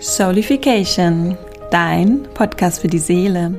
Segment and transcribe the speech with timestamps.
[0.00, 1.36] Soulification,
[1.72, 3.58] dein Podcast für die Seele.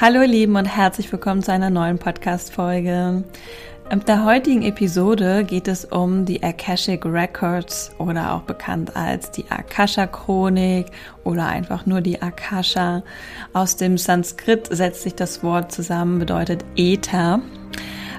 [0.00, 3.22] Hallo ihr Lieben und herzlich willkommen zu einer neuen Podcast-Folge.
[3.90, 9.48] In der heutigen Episode geht es um die Akashic Records oder auch bekannt als die
[9.48, 10.86] Akasha-Chronik
[11.22, 13.04] oder einfach nur die Akasha.
[13.52, 17.40] Aus dem Sanskrit setzt sich das Wort zusammen, bedeutet Äther.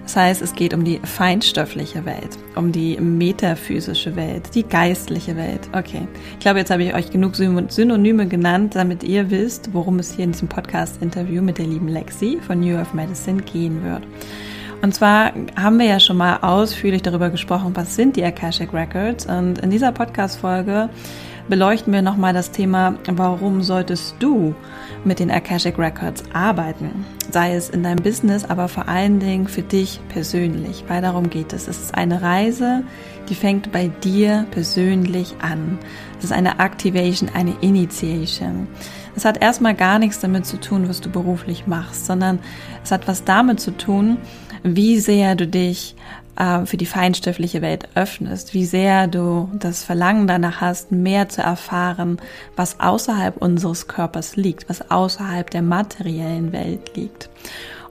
[0.04, 5.70] Das heißt, es geht um die feinstoffliche Welt, um die metaphysische Welt, die geistliche Welt.
[5.74, 10.14] Okay, ich glaube, jetzt habe ich euch genug Synonyme genannt, damit ihr wisst, worum es
[10.14, 14.04] hier in diesem Podcast-Interview mit der lieben Lexi von New Earth Medicine gehen wird.
[14.82, 19.28] Und zwar haben wir ja schon mal ausführlich darüber gesprochen, was sind die Akashic Records.
[19.28, 20.90] Und in dieser Podcast-Folge
[21.52, 24.56] beleuchten wir nochmal das Thema, warum solltest du
[25.04, 27.06] mit den Akashic Records arbeiten?
[27.30, 31.52] Sei es in deinem Business, aber vor allen Dingen für dich persönlich, weil darum geht
[31.52, 31.68] es.
[31.68, 32.86] Es ist eine Reise,
[33.28, 35.78] die fängt bei dir persönlich an.
[36.20, 38.70] Es ist eine Activation, eine Initiation.
[39.18, 42.40] Es hat erstmal gar nichts damit zu tun, was du beruflich machst, sondern
[42.82, 44.20] es hat was damit zu tun,
[44.64, 45.98] wie sehr du dich
[46.38, 51.42] äh, für die feinstoffliche Welt öffnest, wie sehr du das Verlangen danach hast, mehr zu
[51.42, 52.18] erfahren,
[52.56, 57.30] was außerhalb unseres Körpers liegt, was außerhalb der materiellen Welt liegt.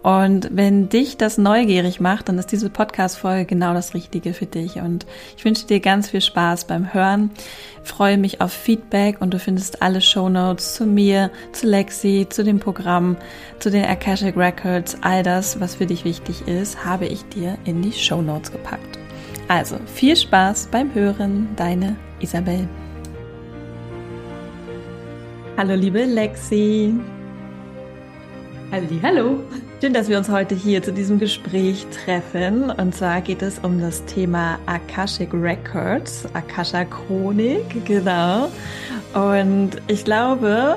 [0.03, 4.77] Und wenn dich das neugierig macht, dann ist diese Podcast-Folge genau das Richtige für dich.
[4.77, 5.05] Und
[5.37, 7.31] ich wünsche dir ganz viel Spaß beim Hören.
[7.83, 12.45] freue mich auf Feedback und du findest alle Show Notes zu mir, zu Lexi, zu
[12.45, 13.17] dem Programm,
[13.59, 17.83] zu den Akashic Records, all das, was für dich wichtig ist, habe ich dir in
[17.83, 18.98] die Show Notes gepackt.
[19.48, 22.69] Also viel Spaß beim Hören, deine Isabel.
[25.59, 26.95] Hallo liebe Lexi.
[28.71, 29.41] Halli, hallo.
[29.81, 32.70] Schön, dass wir uns heute hier zu diesem Gespräch treffen.
[32.70, 38.50] Und zwar geht es um das Thema Akashic Records, Akasha Chronik, genau.
[39.14, 40.77] Und ich glaube,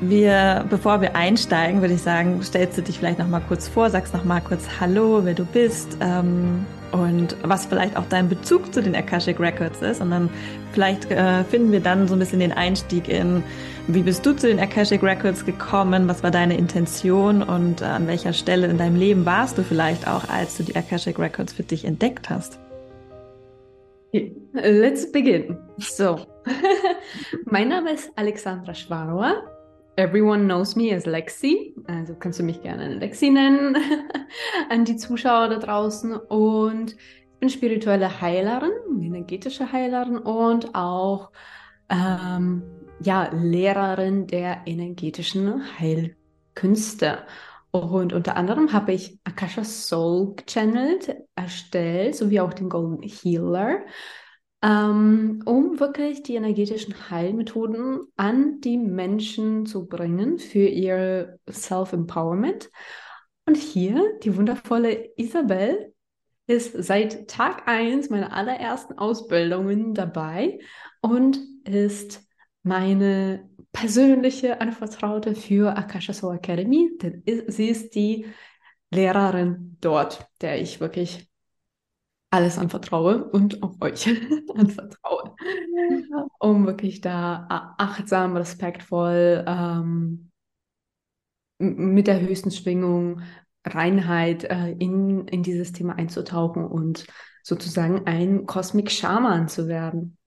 [0.00, 3.90] wir, bevor wir einsteigen, würde ich sagen, stellst du dich vielleicht noch mal kurz vor,
[3.90, 8.72] sagst noch mal kurz Hallo, wer du bist ähm, und was vielleicht auch dein Bezug
[8.72, 10.00] zu den Akashic Records ist.
[10.00, 10.30] Und dann
[10.72, 13.42] vielleicht äh, finden wir dann so ein bisschen den Einstieg in
[13.90, 16.08] wie bist du zu den Akashic Records gekommen?
[16.08, 20.06] Was war deine Intention und äh, an welcher Stelle in deinem Leben warst du vielleicht
[20.06, 22.58] auch, als du die Akashic Records für dich entdeckt hast?
[24.52, 25.58] Let's begin.
[25.78, 26.20] So,
[27.44, 29.57] mein Name ist Alexandra Schwarwa.
[29.98, 31.74] Everyone knows me as Lexi.
[31.88, 33.76] Also kannst du mich gerne Lexi nennen
[34.70, 36.14] an die Zuschauer da draußen.
[36.14, 38.70] Und ich bin spirituelle Heilerin,
[39.02, 41.32] energetische Heilerin und auch
[41.88, 42.62] ähm,
[43.00, 47.24] ja, Lehrerin der energetischen Heilkünste.
[47.72, 53.80] Und unter anderem habe ich Akasha Soul Channeled erstellt, sowie auch den Golden Healer,
[54.62, 62.70] ähm, um wirklich die energetischen Heilmethoden an die Menschen zu bringen für ihr Self-Empowerment.
[63.46, 65.94] Und hier die wundervolle Isabel
[66.46, 70.58] ist seit Tag 1 meiner allerersten Ausbildungen dabei
[71.00, 72.22] und ist
[72.62, 78.26] meine persönliche Anvertraute für Akasha Soul Academy, denn sie ist die
[78.90, 81.28] Lehrerin dort, der ich wirklich
[82.30, 84.06] alles anvertraue und auch euch
[84.54, 85.34] anvertraue,
[86.38, 90.30] um wirklich da achtsam, respektvoll, ähm,
[91.58, 93.22] mit der höchsten Schwingung,
[93.64, 97.06] Reinheit äh, in, in dieses Thema einzutauchen und
[97.42, 100.17] sozusagen ein Cosmic Shaman zu werden.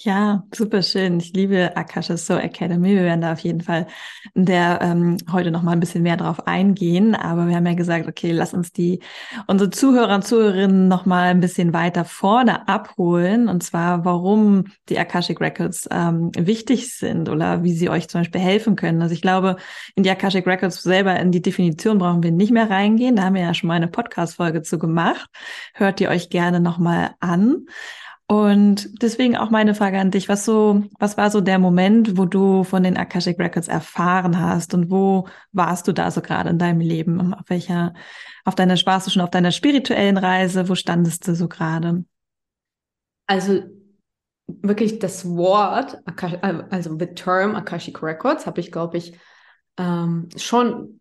[0.00, 1.18] Ja, super schön.
[1.20, 2.90] Ich liebe Akasha Soul Academy.
[2.94, 3.86] Wir werden da auf jeden Fall
[4.34, 7.14] der ähm, heute noch mal ein bisschen mehr drauf eingehen.
[7.14, 9.00] Aber wir haben ja gesagt, okay, lass uns die
[9.46, 13.48] unsere Zuhörer und Zuhörerinnen noch mal ein bisschen weiter vorne abholen.
[13.48, 18.42] Und zwar, warum die Akashic Records ähm, wichtig sind oder wie sie euch zum Beispiel
[18.42, 19.00] helfen können.
[19.00, 19.56] Also ich glaube,
[19.94, 23.16] in die Akashic Records selber in die Definition brauchen wir nicht mehr reingehen.
[23.16, 25.30] Da haben wir ja schon mal eine Podcast-Folge zu gemacht.
[25.72, 27.66] Hört ihr euch gerne noch mal an.
[28.28, 32.24] Und deswegen auch meine Frage an dich, was so, was war so der Moment, wo
[32.24, 36.58] du von den Akashic Records erfahren hast und wo warst du da so gerade in
[36.58, 37.34] deinem Leben?
[37.34, 37.94] Auf welcher,
[38.44, 40.68] auf deiner, warst du schon auf deiner spirituellen Reise?
[40.68, 42.04] Wo standest du so gerade?
[43.28, 43.62] Also
[44.48, 45.98] wirklich das Wort,
[46.70, 49.16] also the term Akashic Records habe ich, glaube ich,
[49.78, 51.00] ähm, schon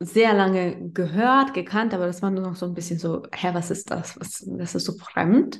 [0.00, 3.70] sehr lange gehört, gekannt, aber das war nur noch so ein bisschen so, hä, was
[3.70, 4.18] ist das?
[4.18, 5.58] Was, das ist so fremd.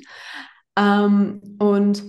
[0.77, 2.03] Ähm, und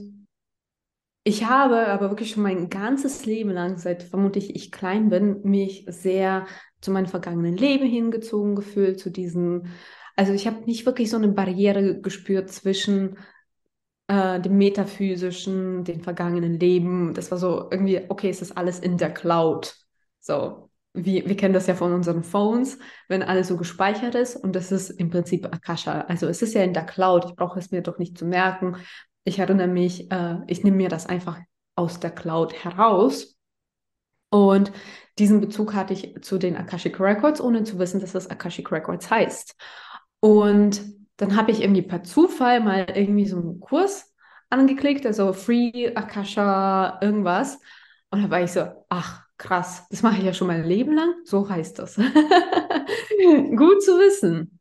[1.25, 5.85] ich habe aber wirklich schon mein ganzes Leben lang, seit vermutlich ich klein bin, mich
[5.89, 6.47] sehr
[6.81, 9.65] zu meinem vergangenen Leben hingezogen gefühlt, zu diesem,
[10.15, 13.19] also ich habe nicht wirklich so eine Barriere gespürt zwischen
[14.09, 17.15] äh, dem metaphysischen, den vergangenen Leben.
[17.15, 19.77] Das war so irgendwie, okay, es ist alles in der Cloud.
[20.21, 20.66] So,
[20.97, 22.79] wir, wir kennen das ja von unseren Phones,
[23.09, 26.01] wenn alles so gespeichert ist und das ist im Prinzip Akasha.
[26.03, 28.77] Also es ist ja in der Cloud, ich brauche es mir doch nicht zu merken.
[29.25, 31.39] Ich erinnere mich, äh, ich nehme mir das einfach
[31.77, 33.37] aus der Cloud heraus.
[34.31, 34.73] Und
[35.19, 39.11] diesen Bezug hatte ich zu den Akashic Records, ohne zu wissen, dass das Akashic Records
[39.11, 39.55] heißt.
[40.21, 40.83] Und
[41.19, 44.15] dann habe ich irgendwie per Zufall mal irgendwie so einen Kurs
[44.51, 47.59] angeklickt, also Free Akasha irgendwas.
[48.11, 51.15] Und da war ich so, ach, krass, das mache ich ja schon mein Leben lang.
[51.25, 51.97] So heißt das.
[51.97, 54.59] Gut zu wissen.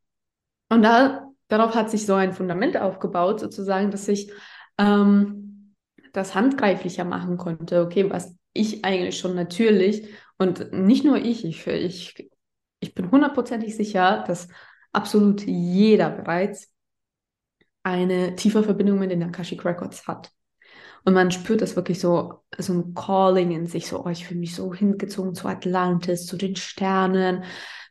[0.70, 4.32] Und da, darauf hat sich so ein Fundament aufgebaut, sozusagen, dass ich
[4.78, 5.76] ähm,
[6.14, 7.82] das handgreiflicher machen konnte.
[7.82, 10.08] Okay, was ich eigentlich schon natürlich
[10.38, 12.30] und nicht nur ich, ich, ich,
[12.80, 14.48] ich bin hundertprozentig sicher, dass
[14.92, 16.72] absolut jeder bereits
[17.84, 20.32] eine tiefe Verbindung mit den Akashic Records hat.
[21.06, 24.40] Und man spürt das wirklich so, so ein Calling in sich, so, oh, ich fühle
[24.40, 27.44] mich so hingezogen zu Atlantis, zu den Sternen,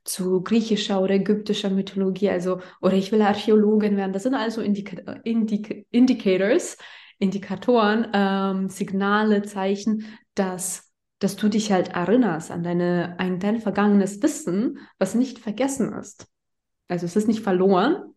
[0.04, 4.12] zu griechischer oder ägyptischer Mythologie, also, oder ich will Archäologin werden.
[4.12, 6.76] Das sind also Indika Indik Indicators,
[7.18, 14.22] Indikatoren, ähm, Signale, Zeichen, dass, dass du dich halt erinnerst an deine, an dein vergangenes
[14.22, 16.26] Wissen, was nicht vergessen ist.
[16.88, 18.12] Also es ist nicht verloren.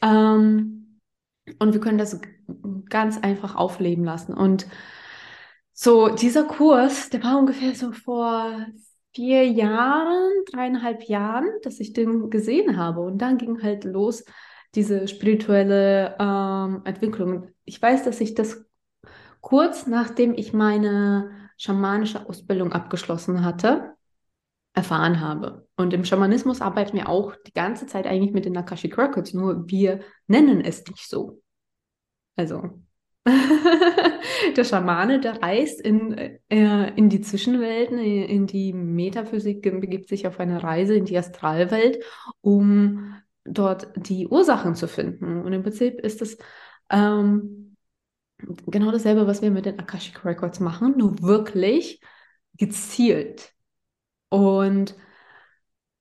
[0.00, 0.83] Ähm,
[1.58, 2.20] und wir können das
[2.88, 4.34] ganz einfach aufleben lassen.
[4.34, 4.66] Und
[5.72, 8.66] so dieser Kurs, der war ungefähr so vor
[9.14, 13.00] vier Jahren, dreieinhalb Jahren, dass ich den gesehen habe.
[13.00, 14.24] Und dann ging halt los
[14.74, 17.48] diese spirituelle ähm, Entwicklung.
[17.64, 18.64] Ich weiß, dass ich das
[19.40, 23.94] kurz nachdem ich meine schamanische Ausbildung abgeschlossen hatte,
[24.72, 25.63] erfahren habe.
[25.76, 29.68] Und im Schamanismus arbeiten wir auch die ganze Zeit eigentlich mit den Akashic Records, nur
[29.68, 31.42] wir nennen es nicht so.
[32.36, 32.80] Also
[34.56, 36.12] der Schamane, der reist in,
[36.48, 42.04] äh, in die Zwischenwelten, in die Metaphysik, begibt sich auf eine Reise in die Astralwelt,
[42.40, 45.42] um dort die Ursachen zu finden.
[45.42, 46.38] Und im Prinzip ist es
[46.90, 47.76] ähm,
[48.66, 52.00] genau dasselbe, was wir mit den Akashic Records machen, nur wirklich
[52.54, 53.52] gezielt.
[54.28, 54.96] Und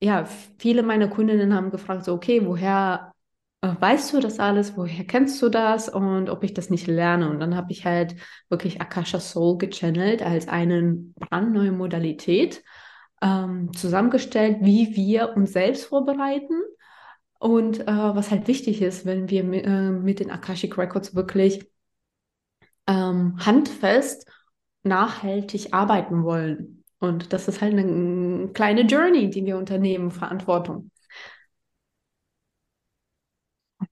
[0.03, 0.25] ja,
[0.57, 3.13] viele meiner Kundinnen haben gefragt, so, okay, woher
[3.61, 4.75] äh, weißt du das alles?
[4.75, 5.87] Woher kennst du das?
[5.89, 7.29] Und ob ich das nicht lerne.
[7.29, 8.15] Und dann habe ich halt
[8.49, 12.63] wirklich Akasha Soul gechannelt als eine brandneue Modalität
[13.21, 16.53] ähm, zusammengestellt, wie wir uns selbst vorbereiten.
[17.39, 21.65] Und äh, was halt wichtig ist, wenn wir mit, äh, mit den Akashic Records wirklich
[22.87, 24.29] ähm, handfest
[24.83, 26.82] nachhaltig arbeiten wollen.
[27.03, 30.89] Und das ist halt eine kleine Journey, die wir unternehmen, Verantwortung.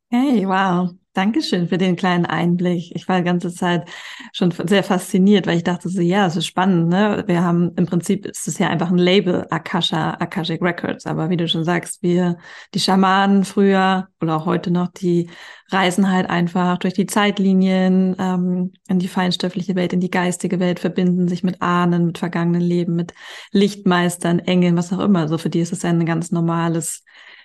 [0.10, 0.96] Hey, wow.
[1.14, 2.96] Dankeschön für den kleinen Einblick.
[2.96, 3.90] Ich war die ganze Zeit
[4.32, 7.26] schon sehr fasziniert, weil ich dachte so, ja, es ist spannend, ne?
[7.28, 11.06] Wir haben, im Prinzip ist es ja einfach ein Label, Akasha, Akashic Records.
[11.06, 12.38] Aber wie du schon sagst, wir,
[12.74, 15.30] die Schamanen früher oder auch heute noch, die
[15.70, 20.80] reisen halt einfach durch die Zeitlinien, ähm, in die feinstoffliche Welt, in die geistige Welt,
[20.80, 23.14] verbinden sich mit Ahnen, mit vergangenen Leben, mit
[23.52, 25.28] Lichtmeistern, Engeln, was auch immer.
[25.28, 27.04] So für die ist es ein ganz normales,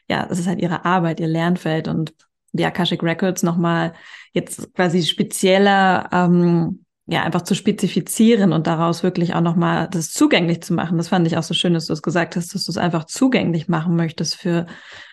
[0.08, 2.14] ja, es ist halt ihre Arbeit, ihr Lernfeld und
[2.56, 3.92] die Akashic Records nochmal
[4.32, 10.62] jetzt quasi spezieller, ähm, ja, einfach zu spezifizieren und daraus wirklich auch nochmal das zugänglich
[10.62, 10.98] zu machen.
[10.98, 13.04] Das fand ich auch so schön, dass du es gesagt hast, dass du es einfach
[13.04, 14.66] zugänglich machen möchtest für,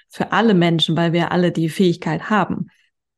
[0.10, 2.68] für alle Menschen, weil wir alle die Fähigkeit haben.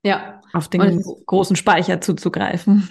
[0.03, 0.41] Ja.
[0.53, 2.89] Auf den und großen Speicher zuzugreifen.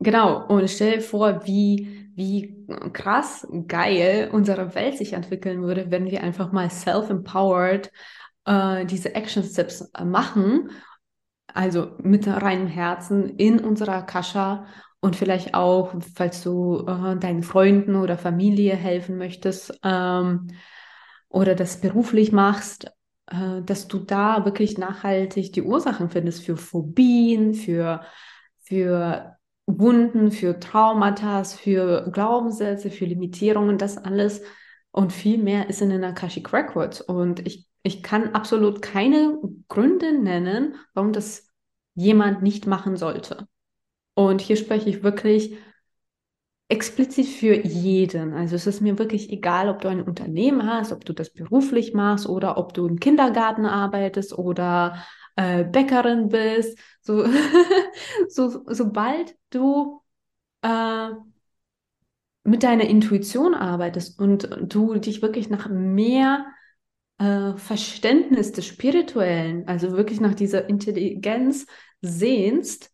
[0.00, 0.46] Genau.
[0.46, 6.22] Und stell dir vor, wie, wie krass geil unsere Welt sich entwickeln würde, wenn wir
[6.22, 7.90] einfach mal self-empowered
[8.44, 10.70] äh, diese Action Steps äh, machen,
[11.46, 14.66] also mit reinem Herzen in unserer Kascha
[15.00, 20.48] und vielleicht auch, falls du äh, deinen Freunden oder Familie helfen möchtest ähm,
[21.28, 22.90] oder das beruflich machst,
[23.26, 28.02] äh, dass du da wirklich nachhaltig die Ursachen findest für Phobien, für,
[28.60, 34.42] für Wunden, für Traumata, für Glaubenssätze, für Limitierungen, das alles
[34.92, 37.00] und viel mehr ist in den Akashic Records.
[37.00, 41.48] Und ich ich kann absolut keine Gründe nennen, warum das
[41.94, 43.48] jemand nicht machen sollte.
[44.14, 45.56] Und hier spreche ich wirklich
[46.68, 48.32] explizit für jeden.
[48.32, 51.92] Also es ist mir wirklich egal, ob du ein Unternehmen hast, ob du das beruflich
[51.92, 55.04] machst oder ob du im Kindergarten arbeitest oder
[55.36, 56.78] äh, Bäckerin bist.
[57.02, 57.26] So,
[58.28, 60.00] so, sobald du
[60.62, 61.10] äh,
[62.44, 66.46] mit deiner Intuition arbeitest und du dich wirklich nach mehr
[67.22, 71.66] äh, Verständnis des Spirituellen, also wirklich nach dieser Intelligenz
[72.00, 72.90] sehnst,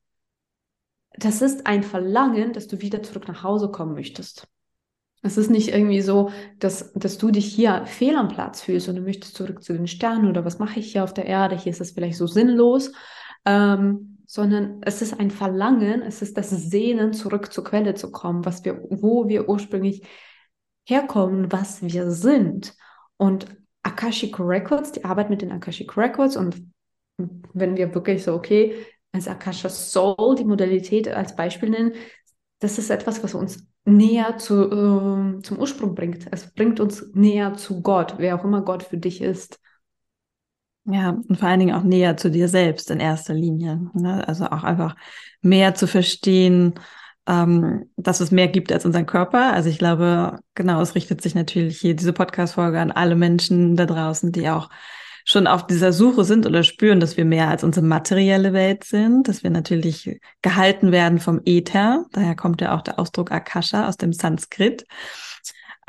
[1.15, 4.47] das ist ein Verlangen, dass du wieder zurück nach Hause kommen möchtest.
[5.23, 8.97] Es ist nicht irgendwie so, dass, dass du dich hier fehl am Platz fühlst und
[8.97, 11.73] du möchtest zurück zu den Sternen oder was mache ich hier auf der Erde, hier
[11.73, 12.93] ist das vielleicht so sinnlos,
[13.47, 18.45] ähm, sondern es ist ein Verlangen, es ist das Sehnen, zurück zur Quelle zu kommen,
[18.45, 20.03] was wir, wo wir ursprünglich
[20.85, 22.75] herkommen, was wir sind.
[23.17, 23.58] Und
[23.89, 26.63] Akashic Records, die Arbeit mit den Akashic Records und
[27.53, 28.75] wenn wir wirklich so, okay,
[29.13, 31.93] als Akasha Soul die Modalität als Beispiel nennen,
[32.61, 36.27] das ist etwas, was uns näher zu, äh, zum Ursprung bringt.
[36.31, 39.59] Es bringt uns näher zu Gott, wer auch immer Gott für dich ist.
[40.85, 43.91] Ja, und vor allen Dingen auch näher zu dir selbst in erster Linie.
[43.95, 44.27] Ne?
[44.27, 44.97] Also auch einfach
[45.43, 46.75] mehr zu verstehen,
[47.29, 49.53] ähm, dass es mehr gibt als unseren Körper.
[49.53, 53.85] Also ich glaube, genau, es richtet sich natürlich hier diese Podcast-Folge an alle Menschen da
[53.87, 54.71] draußen, die auch
[55.27, 59.29] schon auf dieser Suche sind oder spüren, dass wir mehr als unsere materielle Welt sind,
[59.29, 62.07] dass wir natürlich gehalten werden vom Äther.
[62.13, 64.87] Daher kommt ja auch der Ausdruck Akasha aus dem Sanskrit.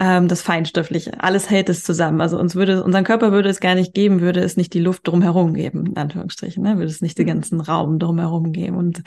[0.02, 2.22] Ähm, das Feinstoffliche, alles hält es zusammen.
[2.22, 5.06] Also uns würde, unseren Körper würde es gar nicht geben, würde es nicht die Luft
[5.06, 6.78] drumherum geben, in Anführungsstrichen, ne?
[6.78, 7.32] würde es nicht den mhm.
[7.32, 8.78] ganzen Raum drumherum geben.
[8.78, 9.04] Und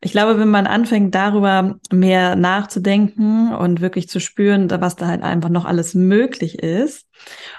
[0.00, 5.22] ich glaube, wenn man anfängt, darüber mehr nachzudenken und wirklich zu spüren, was da halt
[5.22, 7.06] einfach noch alles möglich ist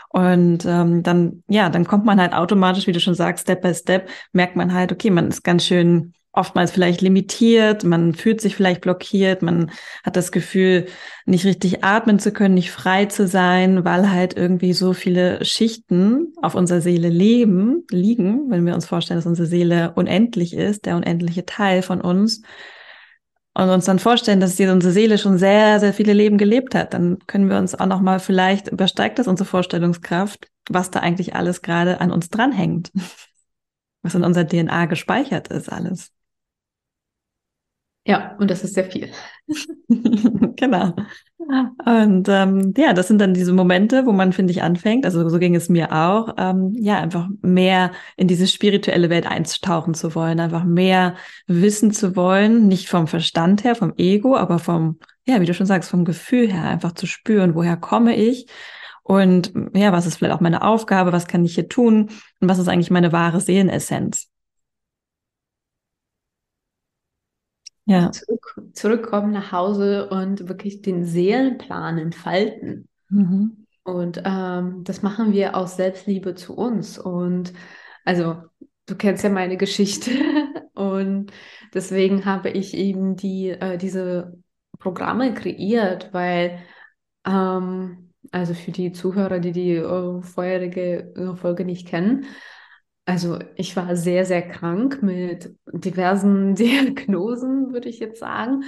[0.10, 3.74] und ähm, dann, ja, dann kommt man halt automatisch, wie du schon sagst, Step by
[3.74, 8.56] Step, merkt man halt, okay, man ist ganz schön oftmals vielleicht limitiert, man fühlt sich
[8.56, 9.72] vielleicht blockiert, man
[10.04, 10.88] hat das Gefühl,
[11.25, 16.34] nicht richtig atmen zu können, nicht frei zu sein, weil halt irgendwie so viele Schichten
[16.42, 20.98] auf unserer Seele leben, liegen, wenn wir uns vorstellen, dass unsere Seele unendlich ist, der
[20.98, 22.42] unendliche Teil von uns,
[23.56, 27.20] und uns dann vorstellen, dass unsere Seele schon sehr, sehr viele Leben gelebt hat, dann
[27.28, 31.62] können wir uns auch noch mal vielleicht übersteigt das unsere Vorstellungskraft, was da eigentlich alles
[31.62, 32.92] gerade an uns dranhängt,
[34.02, 36.12] was in unserer DNA gespeichert ist, alles.
[38.06, 39.12] Ja, und das ist sehr viel.
[40.56, 40.94] genau.
[41.86, 45.40] Und ähm, ja, das sind dann diese Momente, wo man, finde ich, anfängt, also so
[45.40, 50.40] ging es mir auch, ähm, ja, einfach mehr in diese spirituelle Welt einzutauchen zu wollen,
[50.40, 51.16] einfach mehr
[51.48, 55.66] wissen zu wollen, nicht vom Verstand her, vom Ego, aber vom, ja, wie du schon
[55.66, 58.48] sagst, vom Gefühl her, einfach zu spüren, woher komme ich
[59.04, 62.60] und ja, was ist vielleicht auch meine Aufgabe, was kann ich hier tun und was
[62.60, 64.30] ist eigentlich meine wahre Seelenessenz.
[67.86, 68.12] Ja.
[68.12, 72.88] Zurück, zurückkommen nach Hause und wirklich den Seelenplan entfalten.
[73.10, 73.66] Mhm.
[73.84, 76.98] Und ähm, das machen wir aus Selbstliebe zu uns.
[76.98, 77.54] Und
[78.06, 78.38] also,
[78.86, 80.12] du kennst ja meine Geschichte.
[80.74, 81.32] und
[81.74, 84.38] deswegen habe ich eben die, äh, diese
[84.80, 86.60] Programme kreiert, weil,
[87.25, 92.25] ähm, also für die Zuhörer, die die äh, vorherige äh, Folge nicht kennen,
[93.06, 98.64] also ich war sehr, sehr krank mit diversen Diagnosen, würde ich jetzt sagen.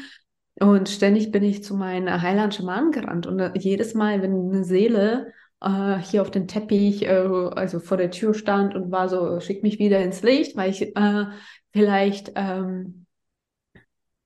[0.59, 3.27] Und ständig bin ich zu meinen Heiland-Schamanen gerannt.
[3.27, 7.97] Und äh, jedes Mal, wenn eine Seele äh, hier auf den Teppich, äh, also vor
[7.97, 11.25] der Tür stand und war so, schick mich wieder ins Licht, weil ich äh,
[11.73, 13.05] vielleicht, ähm,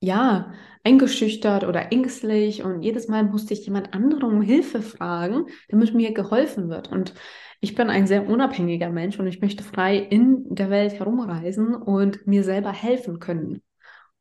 [0.01, 2.63] ja, eingeschüchtert oder ängstlich.
[2.63, 6.89] Und jedes Mal musste ich jemand anderen um Hilfe fragen, damit mir geholfen wird.
[6.89, 7.13] Und
[7.59, 12.25] ich bin ein sehr unabhängiger Mensch und ich möchte frei in der Welt herumreisen und
[12.25, 13.61] mir selber helfen können.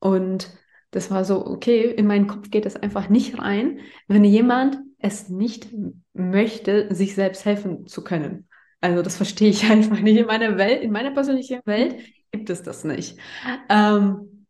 [0.00, 0.50] Und
[0.90, 5.28] das war so, okay, in meinen Kopf geht es einfach nicht rein, wenn jemand es
[5.28, 5.68] nicht
[6.14, 8.48] möchte, sich selbst helfen zu können.
[8.80, 10.18] Also das verstehe ich einfach nicht.
[10.18, 11.96] In meiner Welt, in meiner persönlichen Welt
[12.32, 13.18] gibt es das nicht.
[13.68, 14.46] Ähm,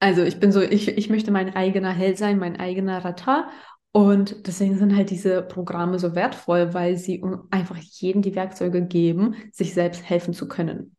[0.00, 3.48] also ich bin so, ich, ich möchte mein eigener Held sein, mein eigener Ratter
[3.92, 9.34] und deswegen sind halt diese Programme so wertvoll, weil sie einfach jedem die Werkzeuge geben,
[9.52, 10.96] sich selbst helfen zu können.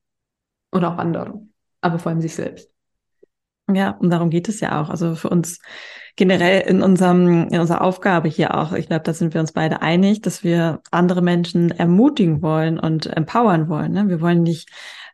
[0.69, 1.53] Und auch anderen.
[1.81, 2.69] Aber vor allem sich selbst.
[3.71, 4.89] Ja, und darum geht es ja auch.
[4.89, 5.59] Also für uns
[6.15, 8.73] generell in unserem, in unserer Aufgabe hier auch.
[8.73, 13.07] Ich glaube, da sind wir uns beide einig, dass wir andere Menschen ermutigen wollen und
[13.07, 13.93] empowern wollen.
[13.93, 14.09] Ne?
[14.09, 14.69] Wir wollen nicht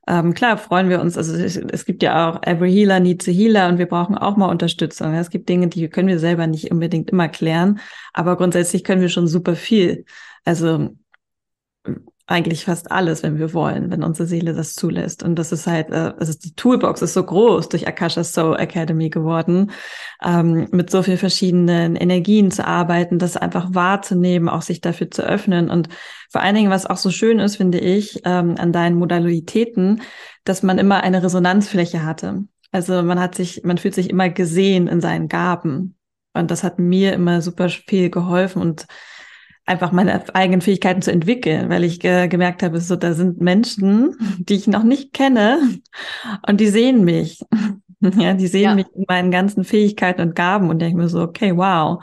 [0.09, 3.31] ähm, klar freuen wir uns, also es, es, gibt ja auch every healer needs a
[3.31, 5.13] healer und wir brauchen auch mal Unterstützung.
[5.13, 7.79] Es gibt Dinge, die können wir selber nicht unbedingt immer klären,
[8.11, 10.05] aber grundsätzlich können wir schon super viel.
[10.45, 10.89] Also
[12.29, 15.23] eigentlich fast alles, wenn wir wollen, wenn unsere Seele das zulässt.
[15.23, 19.09] Und das ist halt, äh, also die Toolbox ist so groß durch Akasha Soul Academy
[19.09, 19.71] geworden,
[20.23, 25.23] ähm, mit so viel verschiedenen Energien zu arbeiten, das einfach wahrzunehmen, auch sich dafür zu
[25.23, 25.71] öffnen.
[25.71, 25.89] Und
[26.29, 30.03] vor allen Dingen, was auch so schön ist, finde ich, ähm, an deinen Modalitäten,
[30.43, 32.43] dass man immer eine Resonanzfläche hatte.
[32.71, 35.95] Also man hat sich, man fühlt sich immer gesehen in seinen Gaben.
[36.33, 38.85] Und das hat mir immer super viel geholfen und
[39.69, 44.15] einfach meine eigenen Fähigkeiten zu entwickeln, weil ich ge gemerkt habe, so da sind Menschen,
[44.39, 45.59] die ich noch nicht kenne
[46.47, 47.41] und die sehen mich.
[48.01, 48.75] Ja, die sehen ja.
[48.75, 52.01] mich in meinen ganzen Fähigkeiten und Gaben und denken mir so, okay, wow.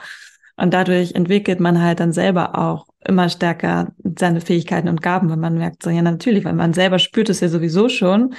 [0.55, 5.41] Und dadurch entwickelt man halt dann selber auch immer stärker seine Fähigkeiten und Gaben, wenn
[5.41, 8.35] man merkt, so, ja, natürlich, weil man selber spürt es ja sowieso schon.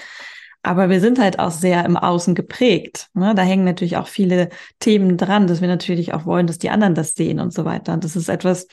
[0.62, 3.08] Aber wir sind halt auch sehr im Außen geprägt.
[3.16, 3.34] Ne?
[3.34, 6.94] Da hängen natürlich auch viele Themen dran, dass wir natürlich auch wollen, dass die anderen
[6.94, 7.94] das sehen und so weiter.
[7.94, 8.68] Und das ist etwas,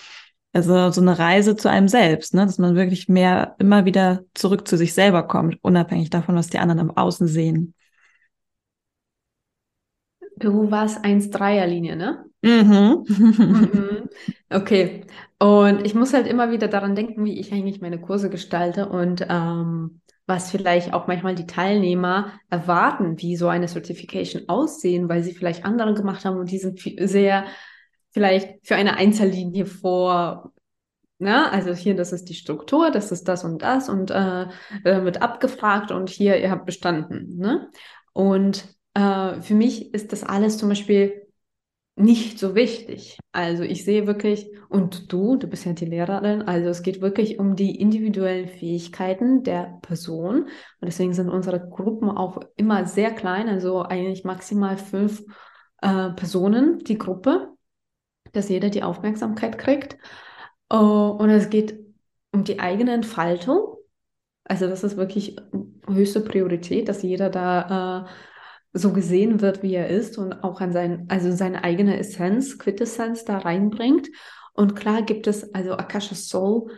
[0.54, 2.46] also so eine Reise zu einem selbst, ne?
[2.46, 6.58] dass man wirklich mehr immer wieder zurück zu sich selber kommt, unabhängig davon, was die
[6.58, 7.74] anderen im Außen sehen.
[10.36, 12.24] Du warst 1-3er-Linie, ne?
[12.42, 13.04] Mhm.
[13.08, 14.08] mhm.
[14.50, 15.02] Okay.
[15.38, 19.26] Und ich muss halt immer wieder daran denken, wie ich eigentlich meine Kurse gestalte und
[19.28, 25.34] ähm, was vielleicht auch manchmal die Teilnehmer erwarten, wie so eine Certification aussehen, weil sie
[25.34, 27.44] vielleicht andere gemacht haben und die sind sehr
[28.14, 30.52] vielleicht für eine Einzellinie vor.
[31.18, 31.50] Ne?
[31.52, 34.46] Also hier, das ist die Struktur, das ist das und das und äh,
[34.84, 37.36] wird abgefragt und hier, ihr habt bestanden.
[37.36, 37.68] Ne?
[38.12, 41.24] Und äh, für mich ist das alles zum Beispiel
[41.96, 43.18] nicht so wichtig.
[43.32, 47.38] Also ich sehe wirklich, und du, du bist ja die Lehrerin, also es geht wirklich
[47.38, 50.44] um die individuellen Fähigkeiten der Person.
[50.44, 50.48] Und
[50.82, 55.24] deswegen sind unsere Gruppen auch immer sehr klein, also eigentlich maximal fünf
[55.82, 57.53] äh, Personen die Gruppe,
[58.36, 59.96] dass jeder die Aufmerksamkeit kriegt.
[60.72, 61.78] Uh, und es geht
[62.32, 63.76] um die eigene Entfaltung.
[64.44, 65.36] Also das ist wirklich
[65.86, 70.72] höchste Priorität, dass jeder da äh, so gesehen wird, wie er ist und auch an
[70.72, 74.08] sein, also seine eigene Essenz, Quintessenz da reinbringt.
[74.52, 76.70] Und klar gibt es, also Akasha Soul,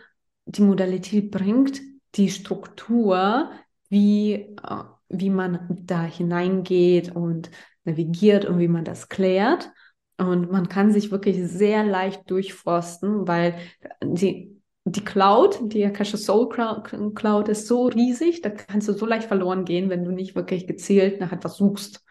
[0.45, 1.81] die Modalität bringt
[2.15, 3.51] die Struktur,
[3.89, 7.51] wie, äh, wie man da hineingeht und
[7.85, 9.71] navigiert und wie man das klärt.
[10.19, 13.59] Und man kann sich wirklich sehr leicht durchforsten, weil
[14.03, 19.29] die, die Cloud, die Akasha Soul Cloud ist so riesig, da kannst du so leicht
[19.29, 22.03] verloren gehen, wenn du nicht wirklich gezielt nach etwas suchst.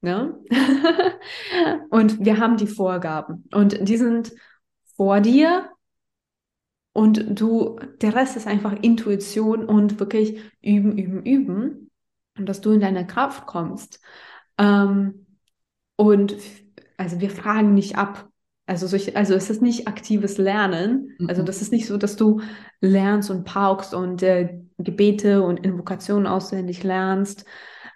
[0.00, 0.38] Ne?
[1.90, 4.32] und wir haben die Vorgaben und die sind
[4.96, 5.70] vor dir
[6.92, 11.90] und du, der Rest ist einfach Intuition und wirklich üben, üben, üben
[12.38, 14.00] und dass du in deine Kraft kommst.
[14.58, 15.26] Ähm,
[15.96, 16.36] und
[16.96, 18.28] also wir fragen nicht ab,
[18.66, 21.10] also, solch, also es ist nicht aktives Lernen.
[21.10, 21.28] Also mhm.
[21.28, 22.40] Also das ist nicht so, dass du
[22.80, 27.44] lernst und paukst und äh, Gebete und Invokationen auswendig lernst,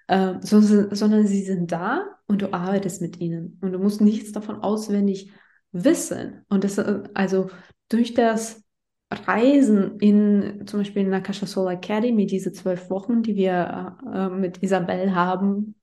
[0.09, 3.59] äh, so, sondern sie sind da und du arbeitest mit ihnen.
[3.63, 5.31] Und du musst nichts davon auswendig
[5.73, 6.45] wissen.
[6.49, 7.49] Und das, äh, also
[7.89, 8.63] durch das
[9.11, 14.29] Reisen in zum Beispiel in der Akasha Soul Academy, diese zwölf Wochen, die wir äh,
[14.29, 15.75] mit Isabel haben,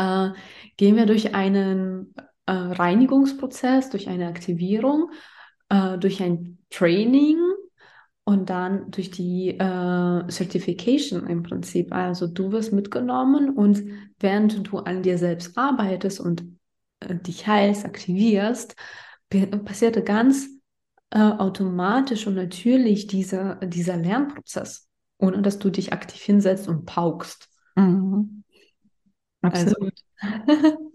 [0.00, 0.30] äh,
[0.76, 2.14] gehen wir durch einen
[2.46, 5.10] äh, Reinigungsprozess, durch eine Aktivierung,
[5.68, 7.38] äh, durch ein Training
[8.24, 11.92] und dann durch die äh, Certification im Prinzip.
[11.92, 13.82] Also du wirst mitgenommen und
[14.18, 16.44] während du an dir selbst arbeitest und
[17.00, 18.74] äh, dich heilst, aktivierst,
[19.64, 20.48] passierte ganz
[21.10, 27.48] äh, automatisch und natürlich dieser, dieser Lernprozess, ohne dass du dich aktiv hinsetzt und paukst.
[27.76, 28.39] Mhm.
[29.42, 29.94] Also Absolut.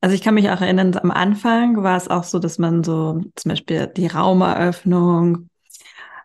[0.00, 3.20] Also, ich kann mich auch erinnern, am Anfang war es auch so, dass man so
[3.34, 5.48] zum Beispiel die Raumeröffnung,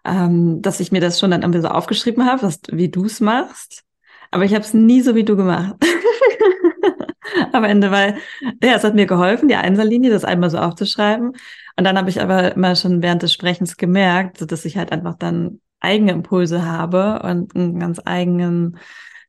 [0.05, 3.83] ähm, dass ich mir das schon dann irgendwie so aufgeschrieben habe, wie du es machst.
[4.29, 5.75] Aber ich habe es nie so wie du gemacht.
[7.53, 8.17] Am Ende, weil,
[8.61, 11.29] ja, es hat mir geholfen, die Einserlinie, das einmal so aufzuschreiben.
[11.75, 15.15] Und dann habe ich aber immer schon während des Sprechens gemerkt, dass ich halt einfach
[15.15, 18.77] dann eigene Impulse habe und einen ganz eigenen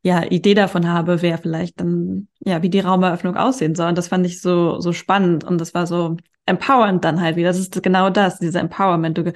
[0.05, 3.88] ja, Idee davon habe, wer vielleicht dann, ja, wie die Raumeröffnung aussehen soll.
[3.88, 7.49] Und das fand ich so, so spannend und das war so empowernd dann halt wieder.
[7.49, 9.17] Das ist genau das, diese Empowerment.
[9.17, 9.33] Du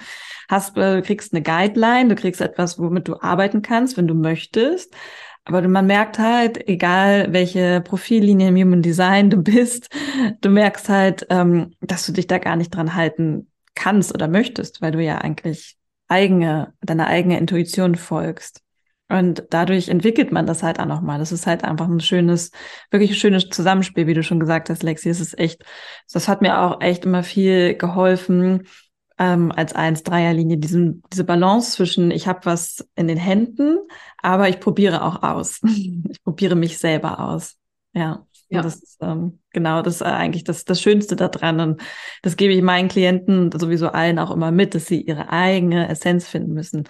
[0.51, 4.15] hast, äh, du kriegst eine Guideline, du kriegst etwas, womit du arbeiten kannst, wenn du
[4.15, 4.95] möchtest.
[5.47, 9.89] Aber man merkt halt, egal welche Profillinie im Human Design du bist,
[10.43, 14.83] du merkst halt, ähm, dass du dich da gar nicht dran halten kannst oder möchtest,
[14.83, 15.79] weil du ja eigentlich
[16.09, 18.61] eigene, deiner eigene Intuition folgst.
[19.09, 21.19] Und dadurch entwickelt man das halt auch nochmal.
[21.19, 22.51] Das ist halt einfach ein schönes,
[22.91, 25.09] wirklich ein schönes Zusammenspiel, wie du schon gesagt hast, Lexi.
[25.09, 25.65] Es ist echt,
[26.13, 28.67] das hat mir auch echt immer viel geholfen,
[29.19, 33.79] ähm, als Eins-Dreier-Linie, diesen, diese Balance zwischen, ich habe was in den Händen,
[34.19, 35.61] aber ich probiere auch aus.
[35.65, 37.57] ich probiere mich selber aus.
[37.95, 38.25] Ja.
[38.51, 38.63] Ja.
[38.63, 41.61] das ist ähm, genau das ist eigentlich das, das Schönste daran.
[41.61, 41.83] Und
[42.23, 46.27] das gebe ich meinen Klienten sowieso allen auch immer mit, dass sie ihre eigene Essenz
[46.27, 46.89] finden müssen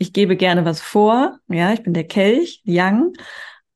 [0.00, 3.12] ich gebe gerne was vor, ja, ich bin der Kelch, Yang,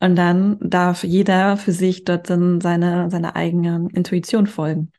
[0.00, 4.90] und dann darf jeder für sich dort dann seine, seine eigene Intuition folgen.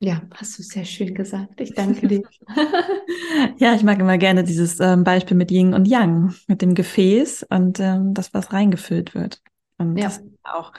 [0.00, 1.60] Ja, hast du sehr schön gesagt.
[1.60, 2.22] Ich danke dir.
[3.58, 7.46] ja, ich mag immer gerne dieses ähm, Beispiel mit Yin und Yang, mit dem Gefäß
[7.48, 9.40] und ähm, das, was reingefüllt wird.
[9.78, 10.04] Und ja.
[10.04, 10.72] das ist auch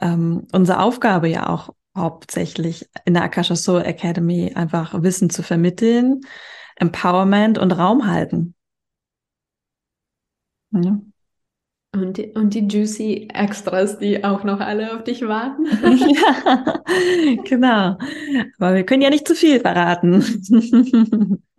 [0.00, 6.22] ähm, unsere Aufgabe ja auch hauptsächlich in der Akasha Soul Academy einfach Wissen zu vermitteln,
[6.76, 8.54] Empowerment und Raum halten.
[10.72, 11.00] Ja.
[11.94, 15.66] Und die, und die juicy Extras, die auch noch alle auf dich warten.
[15.84, 16.82] ja,
[17.44, 17.98] genau.
[18.58, 20.22] Aber wir können ja nicht zu viel verraten.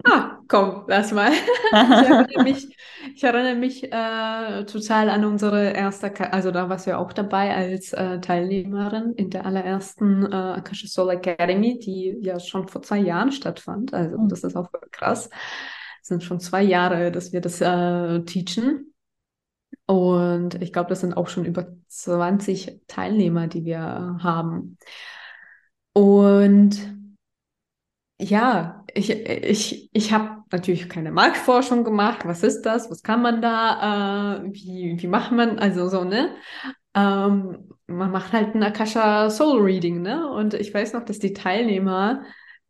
[0.03, 1.31] Ah, komm, lass mal.
[1.71, 2.77] ich erinnere mich,
[3.15, 7.55] ich erinnere mich äh, total an unsere erste, also da warst du ja auch dabei
[7.55, 12.99] als äh, Teilnehmerin in der allerersten äh, Akasha Soul Academy, die ja schon vor zwei
[12.99, 13.93] Jahren stattfand.
[13.93, 14.29] Also mhm.
[14.29, 15.29] das ist auch krass.
[16.01, 18.93] Es sind schon zwei Jahre, dass wir das äh, teachen.
[19.85, 23.79] Und ich glaube, das sind auch schon über 20 Teilnehmer, die wir
[24.21, 24.77] haben.
[25.93, 26.77] Und
[28.19, 32.25] ja, ich, ich, ich habe natürlich keine Marktforschung gemacht.
[32.25, 32.89] Was ist das?
[32.91, 34.37] Was kann man da?
[34.43, 35.59] Äh, wie, wie macht man?
[35.59, 36.35] Also so, ne?
[36.95, 40.29] Ähm, man macht halt ein Akasha Soul Reading, ne?
[40.29, 42.23] Und ich weiß noch, dass die Teilnehmer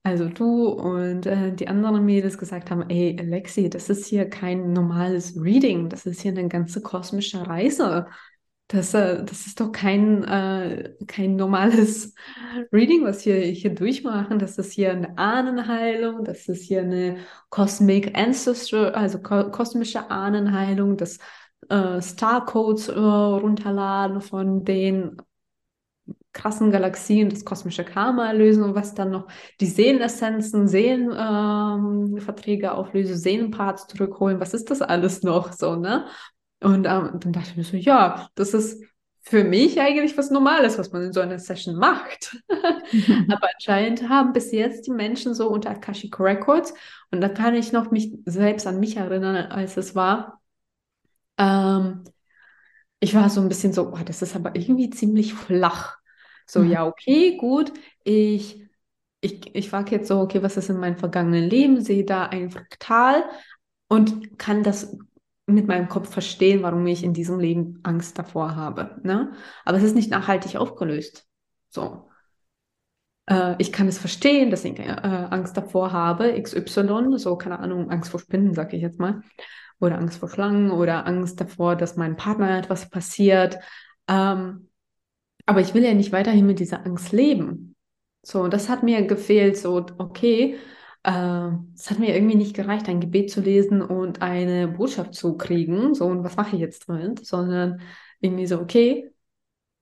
[0.04, 4.74] also du und äh, die anderen Mädels gesagt haben, ey, Alexi, das ist hier kein
[4.74, 8.08] normales Reading, das ist hier eine ganze kosmische Reise.
[8.74, 12.16] Das, äh, das ist doch kein, äh, kein normales
[12.72, 14.40] Reading, was wir hier durchmachen.
[14.40, 17.18] Das ist hier eine Ahnenheilung, das ist hier eine
[17.52, 21.20] Cosmic Ancestor, also ko kosmische Ahnenheilung, das
[21.70, 25.18] äh, Star Codes äh, runterladen von den
[26.32, 29.28] krassen Galaxien das kosmische Karma lösen und was dann noch
[29.62, 36.08] die Seelenessenzen, Seelenverträge ähm, auflösen, Seelenparts zurückholen, was ist das alles noch so, ne?
[36.64, 38.84] Und ähm, dann dachte ich mir so, ja, das ist
[39.22, 42.38] für mich eigentlich was Normales, was man in so einer Session macht.
[42.50, 46.74] Aber anscheinend haben bis jetzt die Menschen so unter Akashic Records
[47.12, 50.42] und da kann ich noch mich selbst an mich erinnern, als es war.
[51.38, 52.04] Ähm,
[53.00, 55.98] ich war so ein bisschen so, oh, das ist aber irgendwie ziemlich flach.
[56.48, 56.72] So, mhm.
[56.72, 57.74] ja, okay, gut.
[58.04, 58.62] Ich,
[59.22, 61.82] ich, ich frage jetzt so, okay, was ist in meinem vergangenen Leben?
[61.82, 63.24] Sehe da ein Fraktal
[63.88, 64.98] und kann das
[65.46, 69.00] mit meinem Kopf verstehen, warum ich in diesem Leben Angst davor habe.
[69.04, 69.34] Ne?
[69.66, 71.28] Aber es ist nicht nachhaltig aufgelöst.
[71.70, 72.10] So.
[73.26, 77.90] Äh, ich kann es verstehen, dass ich äh, Angst davor habe, XY, so, keine Ahnung,
[77.90, 79.22] Angst vor Spinnen, sage ich jetzt mal.
[79.80, 83.60] Oder Angst vor Schlangen oder Angst davor, dass meinem Partner etwas passiert.
[84.08, 84.70] Ähm,
[85.46, 87.76] aber ich will ja nicht weiterhin mit dieser Angst leben.
[88.22, 90.58] So, das hat mir gefehlt, so, okay,
[91.04, 95.94] es hat mir irgendwie nicht gereicht, ein Gebet zu lesen und eine Botschaft zu kriegen,
[95.94, 97.82] so, und was mache ich jetzt damit, sondern
[98.22, 99.12] irgendwie so, okay,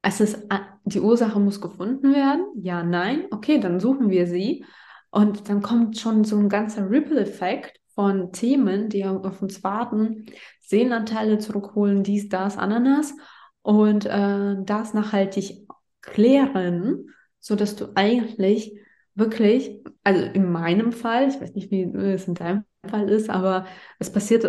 [0.02, 0.48] es ist,
[0.86, 4.66] die Ursache muss gefunden werden, ja, nein, okay, dann suchen wir sie.
[5.12, 10.26] Und dann kommt schon so ein ganzer Ripple-Effekt von Themen, die auf uns warten,
[10.62, 13.14] Seelenanteile zurückholen, dies, das, Ananas.
[13.62, 15.68] Und äh, das nachhaltig
[16.02, 18.74] klären, so dass du eigentlich
[19.16, 23.66] wirklich, also in meinem Fall, ich weiß nicht, wie es in deinem Fall ist, aber
[24.00, 24.46] es passiert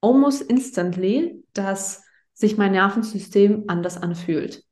[0.00, 4.64] almost instantly, dass sich mein Nervensystem anders anfühlt.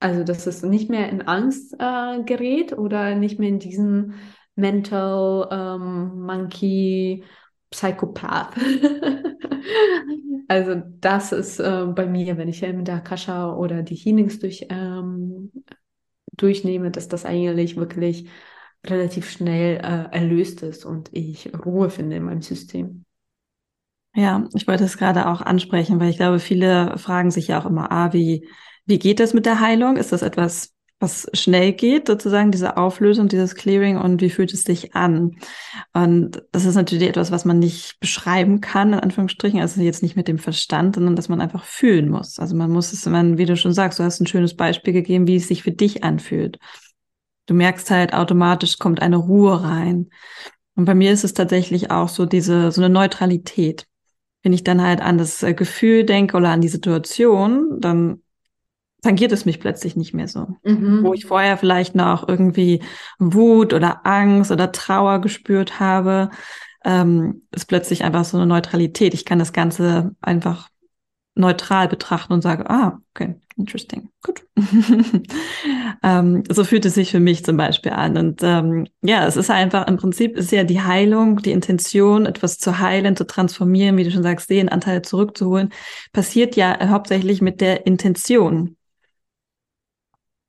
[0.00, 4.14] Also, dass es nicht mehr in Angst äh, gerät oder nicht mehr in diesen
[4.54, 7.24] Mental ähm, Monkey
[7.70, 8.54] Psychopath.
[10.48, 14.66] also das ist äh, bei mir, wenn ich mit der Akasha oder die Healings durch,
[14.68, 15.50] ähm,
[16.36, 18.28] durchnehme, dass das eigentlich wirklich
[18.86, 23.04] relativ schnell äh, erlöst ist und ich Ruhe finde in meinem System.
[24.16, 27.66] Ja, ich wollte es gerade auch ansprechen, weil ich glaube, viele fragen sich ja auch
[27.66, 28.48] immer, ah, wie,
[28.86, 29.96] wie geht das mit der Heilung?
[29.96, 30.73] Ist das etwas
[31.04, 35.36] was schnell geht, sozusagen diese Auflösung, dieses Clearing und wie fühlt es sich an?
[35.92, 40.16] Und das ist natürlich etwas, was man nicht beschreiben kann, in Anführungsstrichen, also jetzt nicht
[40.16, 42.38] mit dem Verstand, sondern dass man einfach fühlen muss.
[42.38, 45.26] Also man muss es, man, wie du schon sagst, du hast ein schönes Beispiel gegeben,
[45.26, 46.58] wie es sich für dich anfühlt.
[47.46, 50.08] Du merkst halt automatisch kommt eine Ruhe rein.
[50.74, 53.86] Und bei mir ist es tatsächlich auch so diese, so eine Neutralität.
[54.42, 58.23] Wenn ich dann halt an das äh, Gefühl denke oder an die Situation, dann
[59.04, 60.56] tangiert es mich plötzlich nicht mehr so.
[60.64, 61.04] Mhm.
[61.04, 62.82] Wo ich vorher vielleicht noch irgendwie
[63.18, 66.30] Wut oder Angst oder Trauer gespürt habe,
[66.86, 69.12] ähm, ist plötzlich einfach so eine Neutralität.
[69.12, 70.70] Ich kann das Ganze einfach
[71.34, 74.46] neutral betrachten und sage, ah, okay, interesting, gut.
[76.02, 78.16] ähm, so fühlt es sich für mich zum Beispiel an.
[78.16, 82.56] Und ähm, ja, es ist einfach, im Prinzip ist ja die Heilung, die Intention, etwas
[82.56, 85.70] zu heilen, zu transformieren, wie du schon sagst, Seelenanteile zurückzuholen,
[86.12, 88.76] passiert ja hauptsächlich mit der Intention.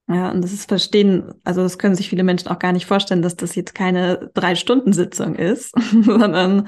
[0.07, 3.23] Ja, und das ist verstehen, also das können sich viele Menschen auch gar nicht vorstellen,
[3.23, 6.67] dass das jetzt keine Drei-Stunden-Sitzung ist, sondern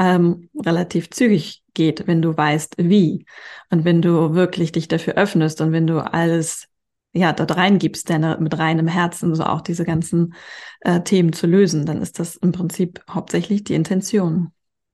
[0.00, 3.24] ähm, relativ zügig geht, wenn du weißt, wie.
[3.70, 6.68] Und wenn du wirklich dich dafür öffnest und wenn du alles
[7.12, 10.34] ja dort reingibst, deine, mit reinem Herzen, so auch diese ganzen
[10.80, 14.50] äh, Themen zu lösen, dann ist das im Prinzip hauptsächlich die Intention.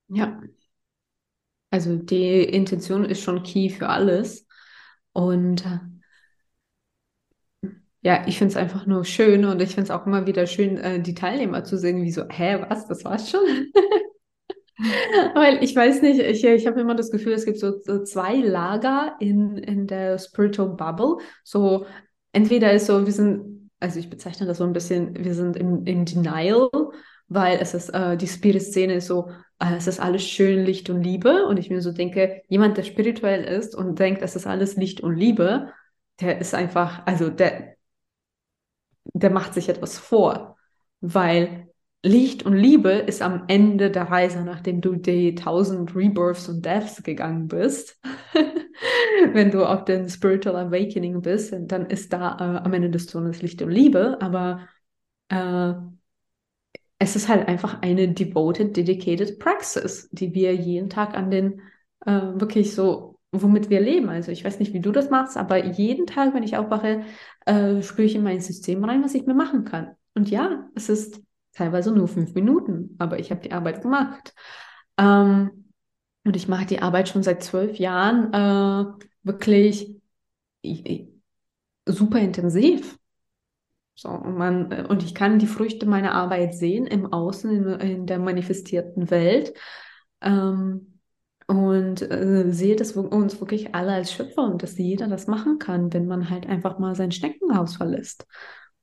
[0.09, 0.38] Ja.
[1.70, 4.46] Also die Intention ist schon key für alles.
[5.12, 5.79] Und äh,
[8.02, 10.78] ja, ich finde es einfach nur schön und ich finde es auch immer wieder schön,
[10.78, 13.40] äh, die Teilnehmer zu sehen, wie so, hä, was, das war's schon?
[15.34, 18.37] Weil ich weiß nicht, ich, ich habe immer das Gefühl, es gibt so, so, zwei
[18.37, 21.16] Lager in, in der Spiritual Bubble.
[21.42, 21.87] So,
[22.32, 25.84] entweder ist so, wir sind, also ich bezeichne das so ein bisschen, wir sind im,
[25.84, 26.68] in Denial,
[27.26, 31.02] weil es ist, äh, die Spirit-Szene ist so, äh, es ist alles schön, Licht und
[31.02, 31.46] Liebe.
[31.46, 35.00] Und ich mir so denke, jemand, der spirituell ist und denkt, es ist alles Licht
[35.00, 35.72] und Liebe,
[36.20, 37.77] der ist einfach, also der,
[39.12, 40.56] der macht sich etwas vor,
[41.00, 41.68] weil
[42.04, 47.02] Licht und Liebe ist am Ende der Reise, nachdem du die tausend Rebirths und Deaths
[47.02, 48.00] gegangen bist.
[49.32, 53.42] Wenn du auf den Spiritual Awakening bist, dann ist da äh, am Ende des Tunnels
[53.42, 54.68] Licht und Liebe, aber
[55.28, 55.72] äh,
[56.98, 61.60] es ist halt einfach eine devoted, dedicated Praxis, die wir jeden Tag an den
[62.04, 64.08] äh, wirklich so womit wir leben.
[64.08, 67.02] Also ich weiß nicht, wie du das machst, aber jeden Tag, wenn ich aufwache,
[67.46, 69.94] äh, spüre ich in mein System rein, was ich mir machen kann.
[70.14, 74.34] Und ja, es ist teilweise nur fünf Minuten, aber ich habe die Arbeit gemacht.
[74.96, 75.72] Ähm,
[76.24, 79.94] und ich mache die Arbeit schon seit zwölf Jahren äh, wirklich
[81.86, 82.98] super intensiv.
[83.94, 88.06] So, und, man, und ich kann die Früchte meiner Arbeit sehen im Außen, in, in
[88.06, 89.54] der manifestierten Welt.
[90.20, 90.97] Ähm,
[91.48, 95.92] und äh, sehe das uns wirklich alle als Schöpfer und dass jeder das machen kann,
[95.94, 98.26] wenn man halt einfach mal sein Schneckenhaus verlässt.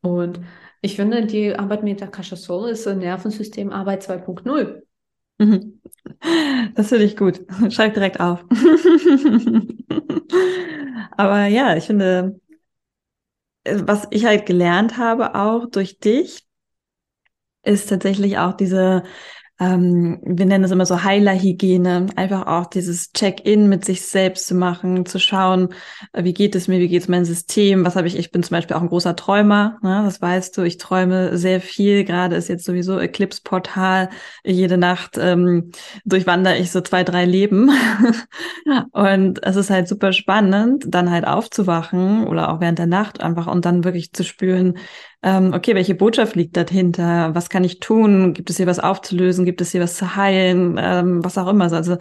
[0.02, 0.40] Und
[0.82, 4.82] ich finde, die Arbeit mit Akasha Soul ist Nervensystemarbeit 2.0.
[5.38, 5.80] Mhm.
[6.74, 7.42] Das finde ich gut.
[7.70, 8.44] Schreib direkt auf.
[11.18, 12.40] Aber ja, ich finde,
[13.64, 16.48] äh, was ich halt gelernt habe auch durch dich,
[17.64, 19.04] ist tatsächlich auch diese
[19.58, 24.56] ähm, wir nennen es immer so Heilerhygiene, einfach auch dieses Check-in mit sich selbst zu
[24.56, 25.70] machen, zu schauen,
[26.12, 28.44] äh, wie geht es mir, wie geht es meinem System, was habe ich, ich bin
[28.44, 30.02] zum Beispiel auch ein großer Träumer, ne?
[30.04, 34.10] das weißt du, ich träume sehr viel, gerade ist jetzt sowieso Eclipse-Portal,
[34.44, 35.72] jede Nacht ähm,
[36.04, 37.72] durchwandere ich so zwei, drei Leben
[38.92, 43.48] und es ist halt super spannend, dann halt aufzuwachen oder auch während der Nacht einfach
[43.48, 44.78] und dann wirklich zu spüren,
[45.24, 47.34] ähm, okay, welche Botschaft liegt dahinter?
[47.34, 48.34] Was kann ich tun?
[48.34, 49.46] Gibt es hier was aufzulösen?
[49.46, 50.80] Gibt es hier was zu heilen?
[50.80, 51.72] Ähm, was auch immer.
[51.72, 51.98] Also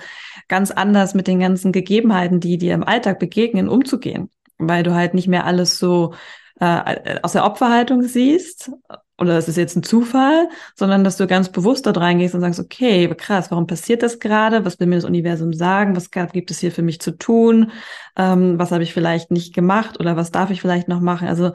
[0.49, 4.31] ganz anders mit den ganzen Gegebenheiten, die dir im Alltag begegnen, umzugehen.
[4.59, 6.15] Weil du halt nicht mehr alles so
[6.61, 8.71] äh, aus der Opferhaltung siehst,
[9.19, 12.59] oder es ist jetzt ein Zufall, sondern dass du ganz bewusst dort reingehst und sagst,
[12.59, 14.65] okay, krass, warum passiert das gerade?
[14.65, 15.95] Was will mir das Universum sagen?
[15.95, 17.71] Was gibt es hier für mich zu tun?
[18.17, 21.29] Ähm, was habe ich vielleicht nicht gemacht oder was darf ich vielleicht noch machen?
[21.29, 21.53] Also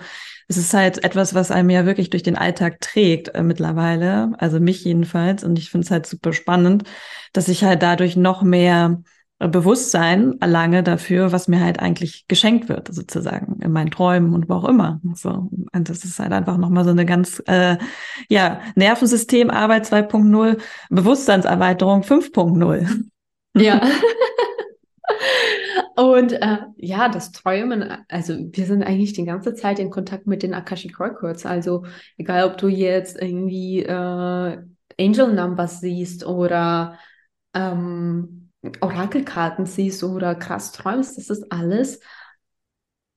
[0.50, 4.60] es ist halt etwas, was einem ja wirklich durch den Alltag trägt äh, mittlerweile, also
[4.60, 5.44] mich jedenfalls.
[5.44, 6.84] Und ich finde es halt super spannend,
[7.34, 9.00] dass ich halt dadurch noch mehr
[9.38, 14.50] äh, Bewusstsein erlange dafür, was mir halt eigentlich geschenkt wird, sozusagen, in meinen Träumen und
[14.50, 15.00] wo auch immer.
[15.14, 17.78] So, und das ist halt einfach nochmal so eine ganz, äh,
[18.28, 20.60] ja, Nervensystemarbeit 2.0,
[20.90, 23.04] Bewusstseinserweiterung 5.0.
[23.56, 23.82] Ja.
[26.00, 30.44] Und äh, ja, das Träumen, also wir sind eigentlich die ganze Zeit in Kontakt mit
[30.44, 31.46] den Akashic Records.
[31.46, 31.84] Also
[32.18, 33.92] egal, ob du jetzt irgendwie äh,
[34.98, 36.98] Angel Numbers siehst oder
[37.54, 42.00] ähm, Orakelkarten siehst oder krass träumst, das ist alles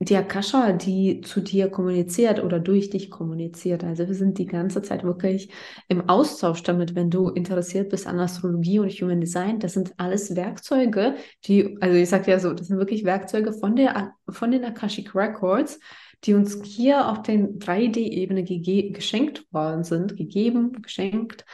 [0.09, 3.85] die Akasha, die zu dir kommuniziert oder durch dich kommuniziert.
[3.85, 5.51] Also wir sind die ganze Zeit wirklich
[5.89, 9.61] im Austausch damit, wenn du interessiert bist an Astrologie und Human Design.
[9.61, 13.77] Das sind alles Werkzeuge, die, also ich sage ja so, das sind wirklich Werkzeuge von,
[13.77, 15.79] der, von den Akashic Records,
[16.25, 21.45] die uns hier auf den 3D-Ebene geschenkt worden sind, gegeben, geschenkt,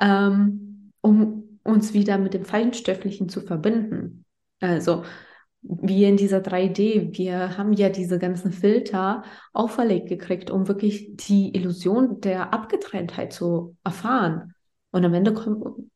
[0.00, 4.24] ähm, um uns wieder mit dem Feinstofflichen zu verbinden.
[4.60, 5.04] Also
[5.68, 11.54] wie in dieser 3D, wir haben ja diese ganzen Filter auferlegt gekriegt, um wirklich die
[11.54, 14.54] Illusion der Abgetrenntheit zu erfahren.
[14.90, 15.90] Und am Ende kommt,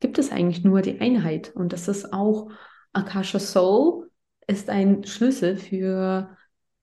[0.00, 1.54] gibt es eigentlich nur die Einheit.
[1.54, 2.50] Und das ist auch
[2.92, 4.10] Akasha Soul
[4.46, 6.36] ist ein Schlüssel für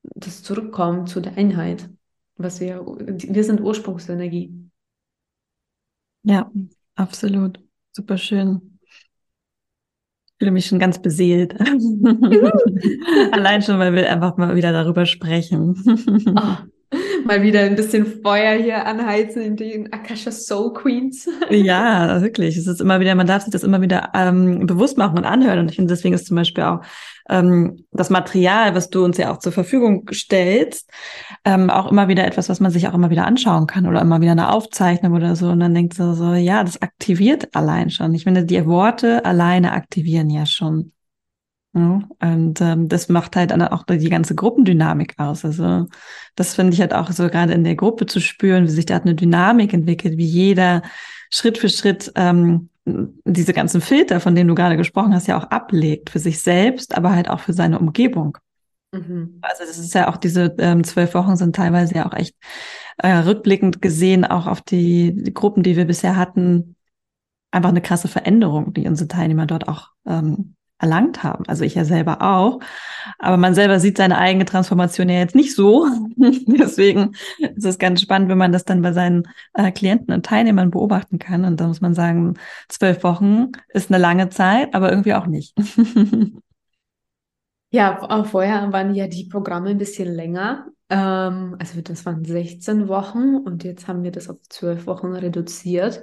[0.04, 1.90] das Zurückkommen zu der Einheit.
[2.36, 4.70] Was wir, wir sind Ursprungsenergie.
[6.24, 6.52] Ja,
[6.96, 7.60] absolut.
[7.92, 8.77] Super schön
[10.38, 11.56] fühle mich schon ganz beseelt.
[13.32, 15.76] Allein schon, weil wir einfach mal wieder darüber sprechen.
[16.36, 16.58] oh,
[17.28, 21.28] Mal wieder ein bisschen Feuer hier anheizen in den Akasha Soul Queens.
[21.50, 22.56] ja, wirklich.
[22.56, 25.60] Es ist immer wieder, man darf sich das immer wieder ähm, bewusst machen und anhören.
[25.60, 26.80] Und ich finde, deswegen ist zum Beispiel auch
[27.30, 30.90] ähm, das Material, was du uns ja auch zur Verfügung stellst,
[31.44, 34.22] ähm, auch immer wieder etwas, was man sich auch immer wieder anschauen kann oder immer
[34.22, 35.50] wieder eine Aufzeichnung oder so.
[35.50, 38.14] Und dann denkt so, so ja, das aktiviert allein schon.
[38.14, 40.94] Ich finde, die Worte alleine aktivieren ja schon.
[41.74, 45.46] Ja, und ähm, das macht halt dann auch die ganze Gruppendynamik aus.
[45.46, 45.86] Also
[46.36, 48.98] das finde ich halt auch so gerade in der Gruppe zu spüren, wie sich da
[48.98, 50.82] eine Dynamik entwickelt, wie jeder
[51.30, 55.52] Schritt für Schritt ähm, diese ganzen Filter, von denen du gerade gesprochen hast, ja auch
[55.52, 58.38] ablegt für sich selbst, aber halt auch für seine Umgebung.
[58.92, 59.40] Mhm.
[59.42, 62.36] Also das ist ja auch diese ähm, zwölf Wochen sind teilweise ja auch echt
[62.98, 66.76] äh, rückblickend gesehen auch auf die, die Gruppen, die wir bisher hatten,
[67.52, 71.46] einfach eine krasse Veränderung, die unsere Teilnehmer dort auch ähm, erlangt haben.
[71.48, 72.60] Also ich ja selber auch.
[73.20, 75.88] Aber man selber sieht seine eigene Transformation ja jetzt nicht so.
[76.18, 80.72] Deswegen ist es ganz spannend, wenn man das dann bei seinen äh, Klienten und Teilnehmern
[80.72, 81.46] beobachten kann.
[81.46, 82.36] Und da muss man sagen,
[82.70, 85.56] zwölf Wochen ist eine lange Zeit, aber irgendwie auch nicht.
[87.72, 90.68] ja, auch vorher waren ja die Programme ein bisschen länger.
[90.90, 96.02] Ähm, also das waren 16 Wochen und jetzt haben wir das auf zwölf Wochen reduziert.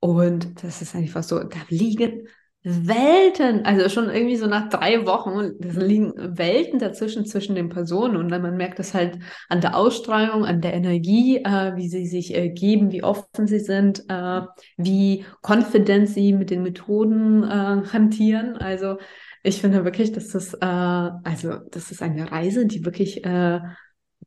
[0.00, 2.28] Und das ist einfach so, da liegen
[2.64, 8.16] Welten, also schon irgendwie so nach drei Wochen, das liegen Welten dazwischen zwischen den Personen
[8.16, 9.18] und dann man merkt es halt
[9.48, 13.60] an der Ausstrahlung, an der Energie, äh, wie sie sich äh, geben, wie offen sie
[13.60, 14.42] sind, äh,
[14.76, 17.48] wie confident sie mit den Methoden äh,
[17.92, 18.56] hantieren.
[18.56, 18.98] Also
[19.44, 23.60] ich finde wirklich, dass das, äh, also das ist eine Reise, die wirklich äh,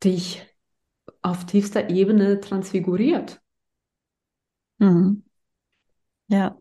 [0.04, 0.48] dich
[1.22, 3.42] auf tiefster Ebene transfiguriert.
[4.80, 5.22] Mhm.
[6.28, 6.58] Ja,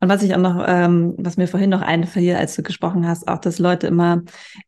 [0.00, 3.28] und was ich auch noch, ähm, was mir vorhin noch einfiel, als du gesprochen hast,
[3.28, 4.22] auch, dass Leute immer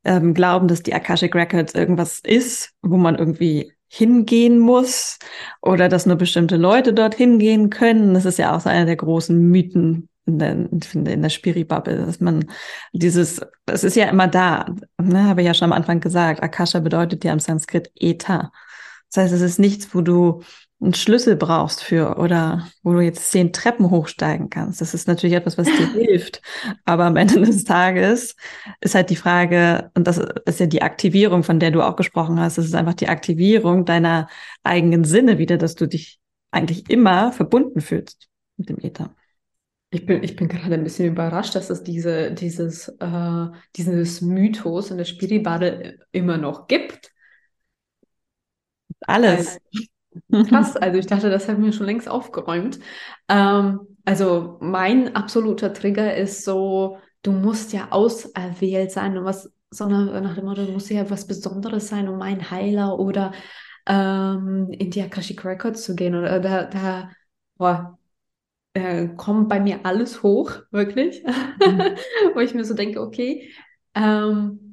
[0.05, 5.19] ähm, glauben, dass die Akashic Records irgendwas ist, wo man irgendwie hingehen muss
[5.63, 8.15] oder dass nur bestimmte Leute dort hingehen können.
[8.15, 12.21] Das ist ja auch so einer der großen Mythen in der, in der Spiri-Bubble, dass
[12.21, 12.47] man
[12.93, 14.67] dieses, es ist ja immer da,
[15.01, 18.51] ne, habe ich ja schon am Anfang gesagt, Akasha bedeutet ja im Sanskrit Eta.
[19.13, 20.43] Das heißt, es ist nichts, wo du
[20.81, 24.81] einen Schlüssel brauchst für oder wo du jetzt zehn Treppen hochsteigen kannst.
[24.81, 26.43] Das ist natürlich etwas, was dir hilft.
[26.85, 28.37] Aber am Ende des Tages
[28.81, 32.39] ist halt die Frage, und das ist ja die Aktivierung, von der du auch gesprochen
[32.39, 34.29] hast, das ist einfach die Aktivierung deiner
[34.65, 39.15] eigenen Sinne wieder, dass du dich eigentlich immer verbunden fühlst mit dem Äther.
[39.91, 44.91] Ich bin, ich bin gerade ein bisschen überrascht, dass es diese, dieses, äh, dieses Mythos
[44.91, 47.13] in der Spiribade immer noch gibt.
[49.07, 49.49] Alles.
[49.49, 49.87] Also,
[50.49, 52.79] Krass, also ich dachte, das hätten wir schon längst aufgeräumt.
[53.29, 60.23] Ähm, also mein absoluter Trigger ist so, du musst ja auserwählt sein und was, sondern
[60.23, 63.33] nach dem Motto, du musst ja was Besonderes sein, um ein Heiler oder
[63.87, 66.15] ähm, in die Akashic Records zu gehen.
[66.15, 67.11] Oder da, da
[67.57, 67.99] boah,
[68.75, 71.23] äh, kommt bei mir alles hoch, wirklich.
[71.25, 71.97] Mhm.
[72.35, 73.51] Wo ich mir so denke, okay,
[73.95, 74.66] ähm,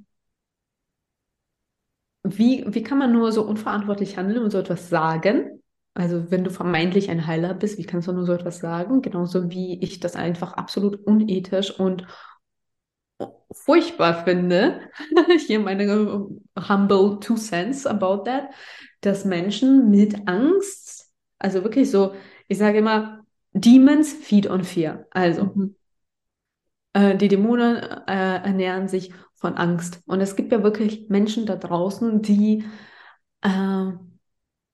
[2.24, 5.62] wie, wie kann man nur so unverantwortlich handeln und so etwas sagen?
[5.94, 9.02] Also wenn du vermeintlich ein Heiler bist, wie kannst du nur so etwas sagen?
[9.02, 12.08] Genauso wie ich das einfach absolut unethisch und
[13.52, 14.82] furchtbar finde,
[15.46, 18.50] hier meine humble two cents about that,
[19.02, 22.16] dass Menschen mit Angst, also wirklich so,
[22.48, 25.06] ich sage immer, Demons feed on fear.
[25.12, 25.76] Also, mhm.
[26.94, 27.76] äh, die Dämonen
[28.08, 30.02] äh, ernähren sich von Angst.
[30.06, 32.64] Und es gibt ja wirklich Menschen da draußen, die
[33.42, 33.92] äh,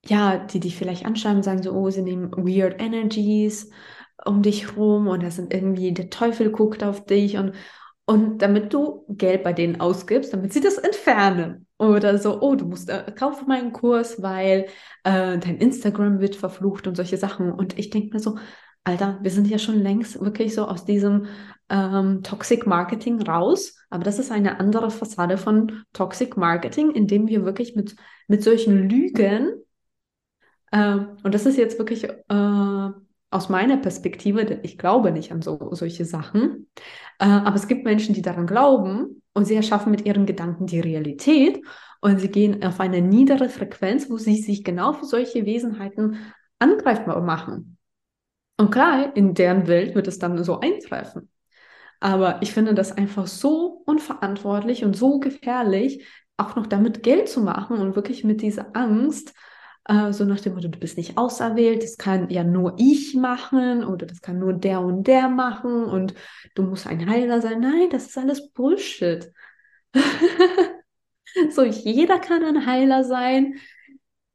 [0.06, 3.72] ja, die dich vielleicht anschauen und sagen so, oh, sie nehmen weird energies
[4.26, 7.54] um dich rum und das sind irgendwie, der Teufel guckt auf dich und,
[8.06, 11.68] und damit du Geld bei denen ausgibst, damit sie das entfernen.
[11.78, 14.68] Oder so, oh, du musst äh, kaufen meinen Kurs, weil
[15.04, 17.52] äh, dein Instagram wird verflucht und solche Sachen.
[17.52, 18.38] Und ich denke mir so,
[18.84, 21.28] Alter, wir sind ja schon längst wirklich so aus diesem
[21.70, 27.28] ähm, Toxic Marketing raus, aber das ist eine andere Fassade von Toxic Marketing, in dem
[27.28, 27.96] wir wirklich mit,
[28.28, 29.54] mit solchen Lügen,
[30.72, 32.90] äh, und das ist jetzt wirklich äh,
[33.32, 36.70] aus meiner Perspektive, denn ich glaube nicht an so, solche Sachen,
[37.20, 40.80] äh, aber es gibt Menschen, die daran glauben und sie erschaffen mit ihren Gedanken die
[40.80, 41.62] Realität
[42.02, 46.18] und sie gehen auf eine niedere Frequenz, wo sie sich genau für solche Wesenheiten
[46.60, 47.78] angreifbar machen.
[48.60, 51.32] Und klar, in deren Welt wird es dann so eintreffen.
[52.02, 56.06] Aber ich finde das einfach so unverantwortlich und so gefährlich,
[56.36, 59.34] auch noch damit Geld zu machen und wirklich mit dieser Angst,
[59.86, 63.86] äh, so nach dem Motto, du bist nicht auserwählt, das kann ja nur ich machen
[63.86, 66.14] oder das kann nur der und der machen und
[66.56, 67.62] du musst ein Heiler sein.
[67.62, 69.32] Nein, das ist alles Bullshit.
[71.52, 73.56] so, jeder kann ein Heiler sein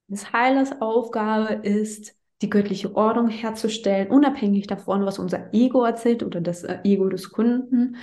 [0.08, 2.14] des Heilers Aufgabe ist,
[2.44, 7.30] die göttliche Ordnung herzustellen, unabhängig davon, was unser Ego erzählt oder das äh, Ego des
[7.30, 7.96] Kunden.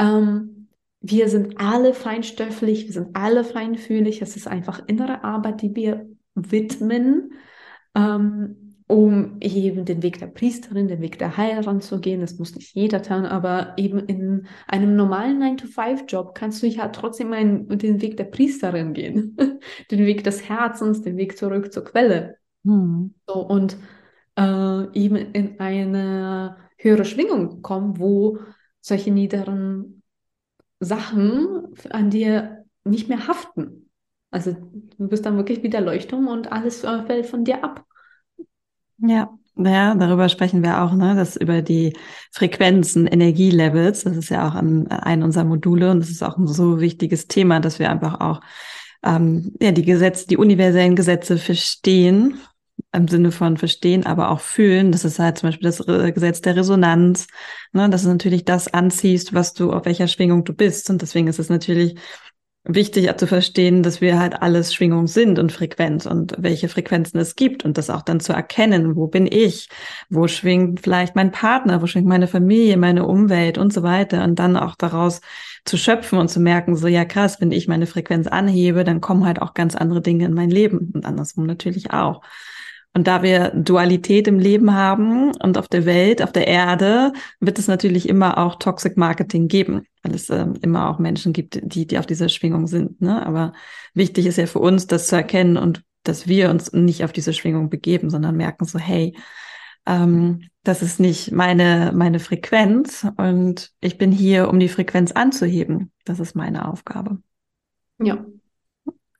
[0.00, 0.68] Ähm,
[1.00, 4.20] wir sind alle feinstofflich, wir sind alle feinfühlig.
[4.20, 7.34] Es ist einfach innere Arbeit, die wir widmen,
[7.94, 12.20] ähm, um eben den Weg der Priesterin, den Weg der Heilerin zu gehen.
[12.20, 17.32] Das muss nicht jeder tun, aber eben in einem normalen 9-to-5-Job kannst du ja trotzdem
[17.32, 19.36] einen, den Weg der Priesterin gehen,
[19.90, 22.38] den Weg des Herzens, den Weg zurück zur Quelle.
[22.64, 23.14] Mhm.
[23.26, 23.76] So, und
[24.36, 28.38] äh, eben in eine höhere Schwingung kommen, wo
[28.80, 30.02] solche niederen
[30.80, 33.90] Sachen an dir nicht mehr haften.
[34.30, 34.56] Also
[34.98, 37.84] du bist dann wirklich wieder Leuchtung und alles äh, fällt von dir ab.
[38.98, 41.14] Ja, ja, darüber sprechen wir auch, ne?
[41.14, 41.96] Das über die
[42.32, 44.04] Frequenzen, Energielevels.
[44.04, 47.28] Das ist ja auch ein, ein unserer Module und das ist auch ein so wichtiges
[47.28, 48.40] Thema, dass wir einfach auch
[49.04, 52.40] ähm, ja die Gesetze, die universellen Gesetze verstehen
[52.94, 54.92] im Sinne von verstehen, aber auch fühlen.
[54.92, 55.84] Das ist halt zum Beispiel das
[56.14, 57.26] Gesetz der Resonanz,
[57.72, 60.90] ne, dass du natürlich das anziehst, was du, auf welcher Schwingung du bist.
[60.90, 61.96] Und deswegen ist es natürlich
[62.64, 67.36] wichtig zu verstehen, dass wir halt alles Schwingung sind und Frequenz und welche Frequenzen es
[67.36, 69.68] gibt und das auch dann zu erkennen, wo bin ich,
[70.08, 74.38] wo schwingt vielleicht mein Partner, wo schwingt meine Familie, meine Umwelt und so weiter und
[74.38, 75.20] dann auch daraus
[75.66, 79.26] zu schöpfen und zu merken, so ja krass, wenn ich meine Frequenz anhebe, dann kommen
[79.26, 82.22] halt auch ganz andere Dinge in mein Leben und andersrum natürlich auch.
[82.96, 87.58] Und da wir Dualität im Leben haben und auf der Welt, auf der Erde, wird
[87.58, 91.88] es natürlich immer auch Toxic Marketing geben, weil es äh, immer auch Menschen gibt, die,
[91.88, 93.00] die auf dieser Schwingung sind.
[93.00, 93.26] Ne?
[93.26, 93.52] Aber
[93.94, 97.32] wichtig ist ja für uns, das zu erkennen und dass wir uns nicht auf diese
[97.32, 99.16] Schwingung begeben, sondern merken so, hey,
[99.86, 105.90] ähm, das ist nicht meine, meine Frequenz und ich bin hier, um die Frequenz anzuheben.
[106.04, 107.18] Das ist meine Aufgabe.
[107.98, 108.24] Ja.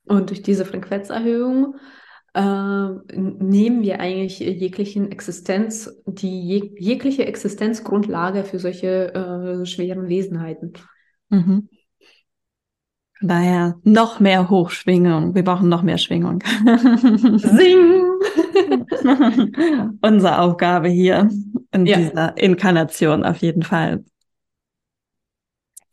[0.05, 1.75] Und durch diese Frequenzerhöhung
[2.35, 10.73] äh, nehmen wir eigentlich jeglichen Existenz, die jeg jegliche Existenzgrundlage für solche äh, schweren Wesenheiten.
[11.29, 11.69] Mhm.
[13.21, 15.33] Daher noch mehr Hochschwingung.
[15.33, 16.43] Wir brauchen noch mehr Schwingung.
[17.37, 18.03] Sing!
[20.01, 21.29] Unsere Aufgabe hier
[21.71, 21.97] in ja.
[21.97, 24.03] dieser Inkarnation auf jeden Fall.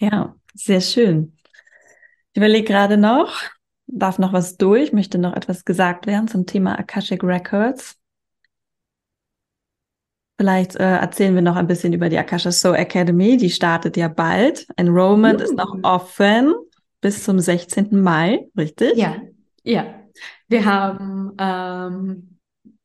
[0.01, 1.37] Ja, sehr schön.
[2.33, 3.41] Ich überlege gerade noch,
[3.87, 7.97] darf noch was durch, möchte noch etwas gesagt werden zum Thema Akashic Records.
[10.39, 13.37] Vielleicht äh, erzählen wir noch ein bisschen über die Akasha Soul Academy.
[13.37, 14.67] Die startet ja bald.
[14.77, 15.45] Enrollment uh.
[15.45, 16.53] ist noch offen
[17.01, 18.01] bis zum 16.
[18.01, 18.97] Mai, richtig?
[18.97, 19.17] Ja,
[19.63, 20.03] ja.
[20.49, 22.39] Wir haben ähm,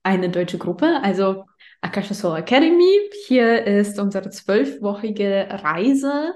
[0.04, 1.46] eine deutsche Gruppe, also
[1.82, 3.10] Akasha Soul Academy.
[3.28, 6.34] Hier ist unsere zwölfwöchige Reise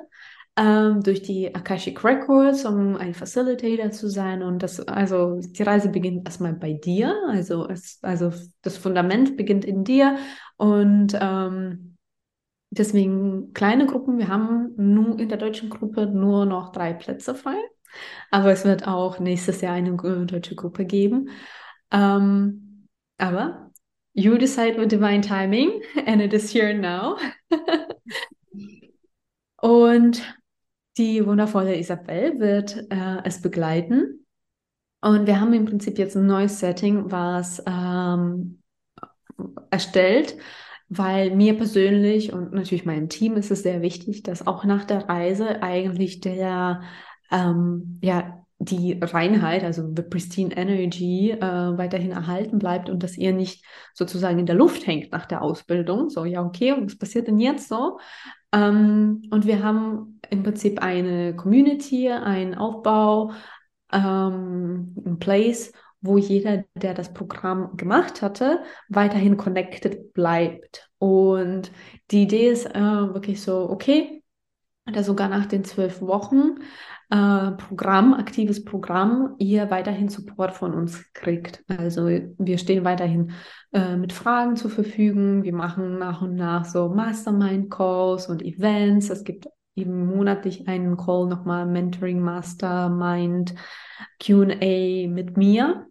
[0.57, 4.43] ähm, durch die Akashic Records, um ein Facilitator zu sein.
[4.43, 7.15] Und das, also die Reise beginnt erstmal bei dir.
[7.29, 8.31] Also, es, also
[8.61, 10.17] das Fundament beginnt in dir.
[10.57, 11.97] Und ähm,
[12.69, 14.17] deswegen kleine Gruppen.
[14.17, 17.57] Wir haben nur in der deutschen Gruppe nur noch drei Plätze frei.
[18.29, 21.29] Aber es wird auch nächstes Jahr eine deutsche Gruppe geben.
[21.91, 22.87] Ähm,
[23.17, 23.71] aber
[24.13, 27.17] you decide with divine timing and it is here now.
[29.61, 30.21] Und
[30.97, 34.25] die wundervolle Isabel wird äh, es begleiten.
[35.01, 38.61] Und wir haben im Prinzip jetzt ein neues Setting, was ähm,
[39.71, 40.37] erstellt,
[40.89, 45.07] weil mir persönlich und natürlich meinem Team ist es sehr wichtig, dass auch nach der
[45.09, 46.81] Reise eigentlich der,
[47.31, 53.33] ähm, ja, die Reinheit, also the pristine energy, äh, weiterhin erhalten bleibt und dass ihr
[53.33, 53.65] nicht
[53.95, 56.09] sozusagen in der Luft hängt nach der Ausbildung.
[56.09, 57.97] So, ja, okay, was passiert denn jetzt so?
[58.53, 63.31] Ähm, und wir haben im Prinzip eine Community, einen Aufbau,
[63.91, 65.71] ähm, ein Place,
[66.01, 70.89] wo jeder, der das Programm gemacht hatte, weiterhin connected bleibt.
[70.97, 71.71] Und
[72.09, 74.23] die Idee ist äh, wirklich so, okay,
[74.85, 76.59] da sogar nach den zwölf Wochen
[77.11, 81.63] äh, Programm, aktives Programm, ihr weiterhin Support von uns kriegt.
[81.67, 83.31] Also wir stehen weiterhin
[83.73, 85.43] äh, mit Fragen zur Verfügung.
[85.43, 89.09] Wir machen nach und nach so Mastermind-Calls und Events.
[89.09, 89.47] Es gibt
[89.81, 93.55] eben monatlich einen Call nochmal Mentoring Mastermind
[94.19, 95.87] QA mit mir.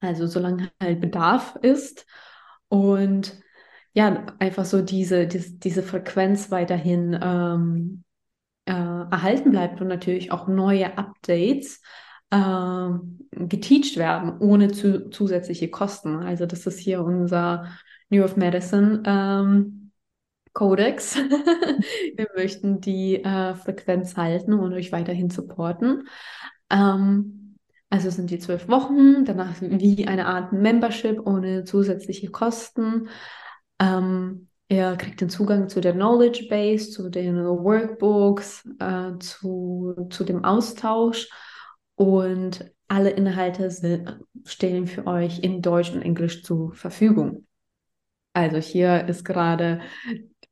[0.00, 2.06] Also solange halt Bedarf ist.
[2.68, 3.40] Und
[3.92, 8.04] ja, einfach so diese, diese, diese Frequenz weiterhin ähm,
[8.66, 11.80] äh, erhalten bleibt und natürlich auch neue Updates
[12.30, 12.88] äh,
[13.30, 16.16] geteacht werden, ohne zu, zusätzliche Kosten.
[16.16, 17.68] Also das ist hier unser
[18.10, 19.83] New of Medicine ähm,
[20.54, 21.16] Codex.
[22.16, 26.08] Wir möchten die äh, Frequenz halten und euch weiterhin supporten.
[26.70, 27.56] Ähm,
[27.90, 33.08] Also sind die zwölf Wochen, danach wie eine Art Membership ohne zusätzliche Kosten.
[33.78, 40.24] Ähm, er kriegt den Zugang zu der Knowledge Base, zu den Workbooks, äh, zu, zu
[40.24, 41.28] dem Austausch
[41.96, 47.46] und alle Inhalte sind, stellen für euch in Deutsch und Englisch zur Verfügung.
[48.32, 49.80] Also hier ist gerade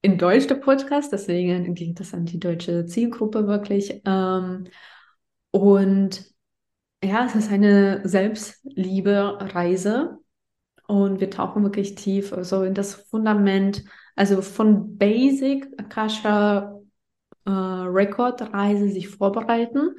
[0.02, 4.02] in Deutsch der Podcast, deswegen geht das an die deutsche Zielgruppe wirklich.
[4.04, 4.64] Ähm,
[5.52, 6.24] und
[7.04, 10.18] ja, es ist eine Selbstliebe-Reise
[10.88, 13.84] und wir tauchen wirklich tief so in das Fundament,
[14.16, 16.80] also von Basic Akasha
[17.44, 19.94] äh, Record Reise sich vorbereiten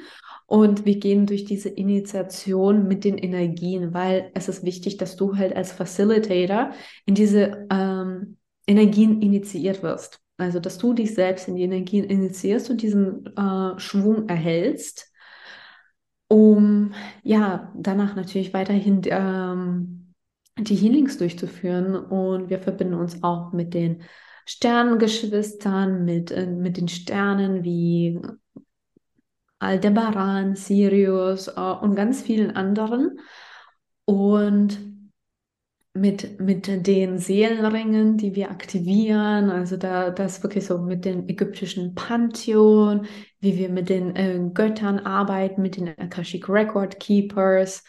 [0.47, 5.37] und wir gehen durch diese Initiation mit den Energien, weil es ist wichtig, dass du
[5.37, 6.71] halt als Facilitator
[7.05, 8.37] in diese ähm,
[8.67, 10.19] Energien initiiert wirst.
[10.37, 15.11] Also, dass du dich selbst in die Energien initiierst und diesen äh, Schwung erhältst,
[16.27, 16.93] um
[17.23, 20.13] ja danach natürlich weiterhin ähm,
[20.57, 21.95] die Healings durchzuführen.
[21.95, 24.03] Und wir verbinden uns auch mit den
[24.45, 28.19] Sternengeschwistern, mit, äh, mit den Sternen wie
[29.59, 33.19] Aldebaran, Sirius äh, und ganz vielen anderen.
[34.05, 34.92] Und
[35.93, 41.93] mit, mit den Seelenringen, die wir aktivieren, also da das wirklich so mit dem ägyptischen
[41.93, 43.05] Pantheon,
[43.39, 47.83] wie wir mit den äh, Göttern arbeiten, mit den Akashic Record Keepers,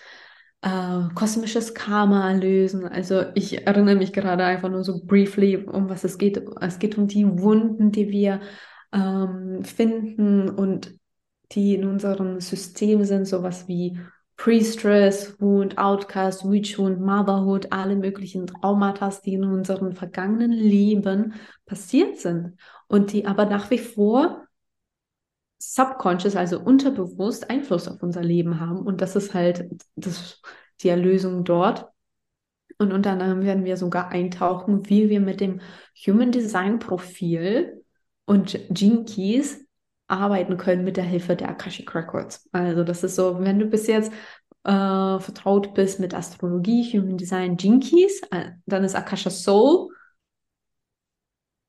[0.60, 2.86] äh, kosmisches Karma lösen.
[2.86, 6.42] Also ich erinnere mich gerade einfach nur so briefly, um was es geht.
[6.60, 8.40] Es geht um die Wunden, die wir
[8.92, 10.94] ähm, finden und
[11.52, 13.98] die in unserem System sind, sowas wie
[14.36, 21.34] Pre-Stress, Wound, Outcast, Witchwound, Motherhood, alle möglichen Traumata, die in unserem vergangenen Leben
[21.66, 22.56] passiert sind
[22.88, 24.46] und die aber nach wie vor
[25.58, 28.78] subconscious, also unterbewusst Einfluss auf unser Leben haben.
[28.78, 30.40] Und das ist halt das,
[30.82, 31.86] die Erlösung dort.
[32.78, 35.60] Und unter anderem werden wir sogar eintauchen, wie wir mit dem
[36.06, 37.84] Human Design Profil
[38.24, 39.63] und Gene Keys
[40.14, 42.48] arbeiten können mit der Hilfe der Akashic Records.
[42.52, 44.12] Also das ist so, wenn du bis jetzt
[44.64, 49.90] äh, vertraut bist mit Astrologie, Human Design, Jinkies, äh, dann ist Akasha Soul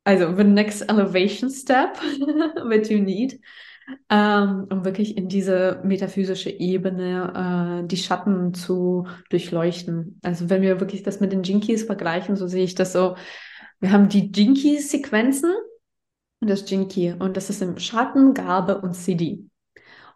[0.06, 1.96] also the next elevation step
[2.70, 3.40] that you need,
[4.10, 10.20] ähm, um wirklich in diese metaphysische Ebene äh, die Schatten zu durchleuchten.
[10.24, 13.16] Also wenn wir wirklich das mit den Jinkies vergleichen, so sehe ich das so,
[13.80, 15.52] wir haben die Jinkies-Sequenzen,
[16.48, 17.14] das Jinki.
[17.18, 19.46] Und das ist im Schatten, Gabe und CD.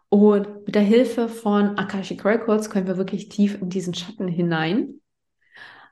[0.08, 5.00] Und mit der Hilfe von Akashic Records können wir wirklich tief in diesen Schatten hinein.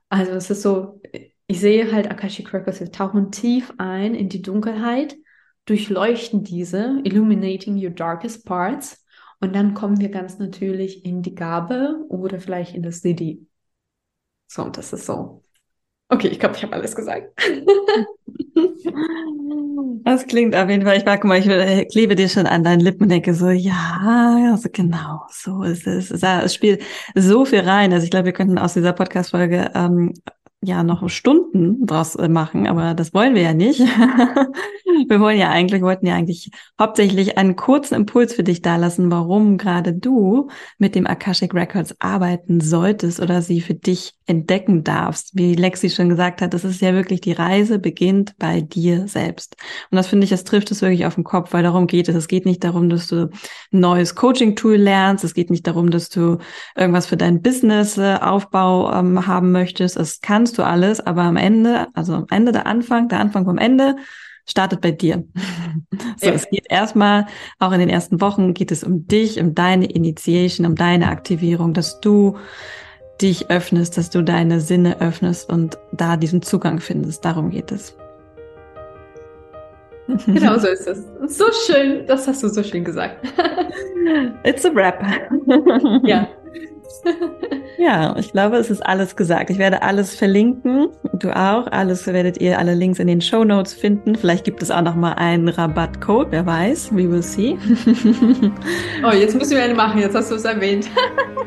[0.09, 1.01] Also es ist so,
[1.47, 5.17] ich sehe halt Akashic Records, wir tauchen tief ein in die Dunkelheit,
[5.67, 9.05] durchleuchten diese, illuminating your darkest parts.
[9.41, 13.47] Und dann kommen wir ganz natürlich in die Gabe oder vielleicht in das CD.
[14.49, 15.43] So, und das ist so.
[16.09, 17.39] Okay, ich glaube, ich habe alles gesagt.
[20.05, 23.09] Das klingt auf jeden Fall, ich mag mal, ich klebe dir schon an deinen Lippen
[23.09, 26.11] denke so, ja, also genau, so ist es.
[26.11, 26.83] Es spielt
[27.15, 27.93] so viel rein.
[27.93, 30.15] Also ich glaube, wir könnten aus dieser Podcast-Folge ähm,
[30.61, 33.79] ja noch Stunden draus äh, machen, aber das wollen wir ja nicht.
[35.09, 36.51] wir wollen ja eigentlich, wollten ja eigentlich
[36.81, 40.49] hauptsächlich einen kurzen Impuls für dich dalassen, warum gerade du
[40.79, 45.31] mit dem Akashic Records arbeiten solltest oder sie für dich entdecken darfst.
[45.35, 49.57] Wie Lexi schon gesagt hat, das ist ja wirklich die Reise beginnt bei dir selbst.
[49.91, 52.17] Und das finde ich, das trifft es wirklich auf den Kopf, weil darum geht es.
[52.17, 53.31] Es geht nicht darum, dass du
[53.73, 55.23] ein neues Coaching-Tool lernst.
[55.23, 56.39] Es geht nicht darum, dass du
[56.77, 59.97] irgendwas für deinen Business-Aufbau ähm, haben möchtest.
[59.97, 63.45] Es kann kannst du alles, aber am Ende, also am Ende der Anfang, der Anfang
[63.45, 63.97] vom Ende,
[64.47, 65.25] startet bei dir.
[66.17, 66.33] so, ja.
[66.33, 67.27] es geht erstmal,
[67.59, 71.75] auch in den ersten Wochen geht es um dich, um deine Initiation, um deine Aktivierung,
[71.75, 72.39] dass du
[73.21, 77.27] dich öffnest, dass du deine Sinne öffnest und da diesen Zugang findest.
[77.27, 77.95] Darum geht es.
[80.25, 81.05] Genau so ist es.
[81.27, 83.19] So schön, das hast du so schön gesagt.
[84.45, 85.05] It's a wrap.
[86.05, 86.27] ja.
[87.79, 89.51] Ja, ich glaube, es ist alles gesagt.
[89.51, 90.89] Ich werde alles verlinken.
[91.15, 91.69] Du auch.
[91.69, 94.17] Alles werdet ihr alle Links in den Show Notes finden.
[94.17, 96.27] Vielleicht gibt es auch noch mal einen Rabattcode.
[96.31, 96.91] Wer weiß?
[96.93, 97.57] We will see.
[99.07, 100.01] oh, jetzt müssen wir eine machen.
[100.01, 100.91] Jetzt hast du es erwähnt.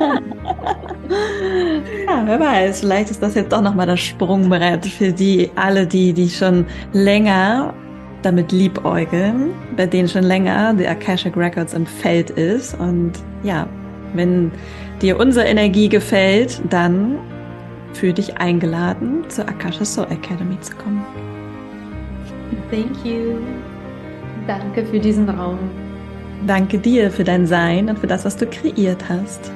[2.06, 2.80] ja, wer weiß.
[2.80, 6.64] Vielleicht ist das jetzt doch noch mal das Sprungbrett für die alle, die, die schon
[6.94, 7.74] länger
[8.22, 12.72] damit liebäugeln, bei denen schon länger die Akashic Records im Feld ist.
[12.78, 13.12] Und
[13.42, 13.68] ja,
[14.14, 14.50] wenn
[15.02, 17.18] dir unsere Energie gefällt, dann
[17.92, 21.04] fühl dich eingeladen, zur Akasha Soul Academy zu kommen.
[22.70, 23.38] Thank you.
[24.46, 25.58] Danke für diesen Raum.
[26.46, 29.52] Danke dir für dein Sein und für das, was du kreiert hast.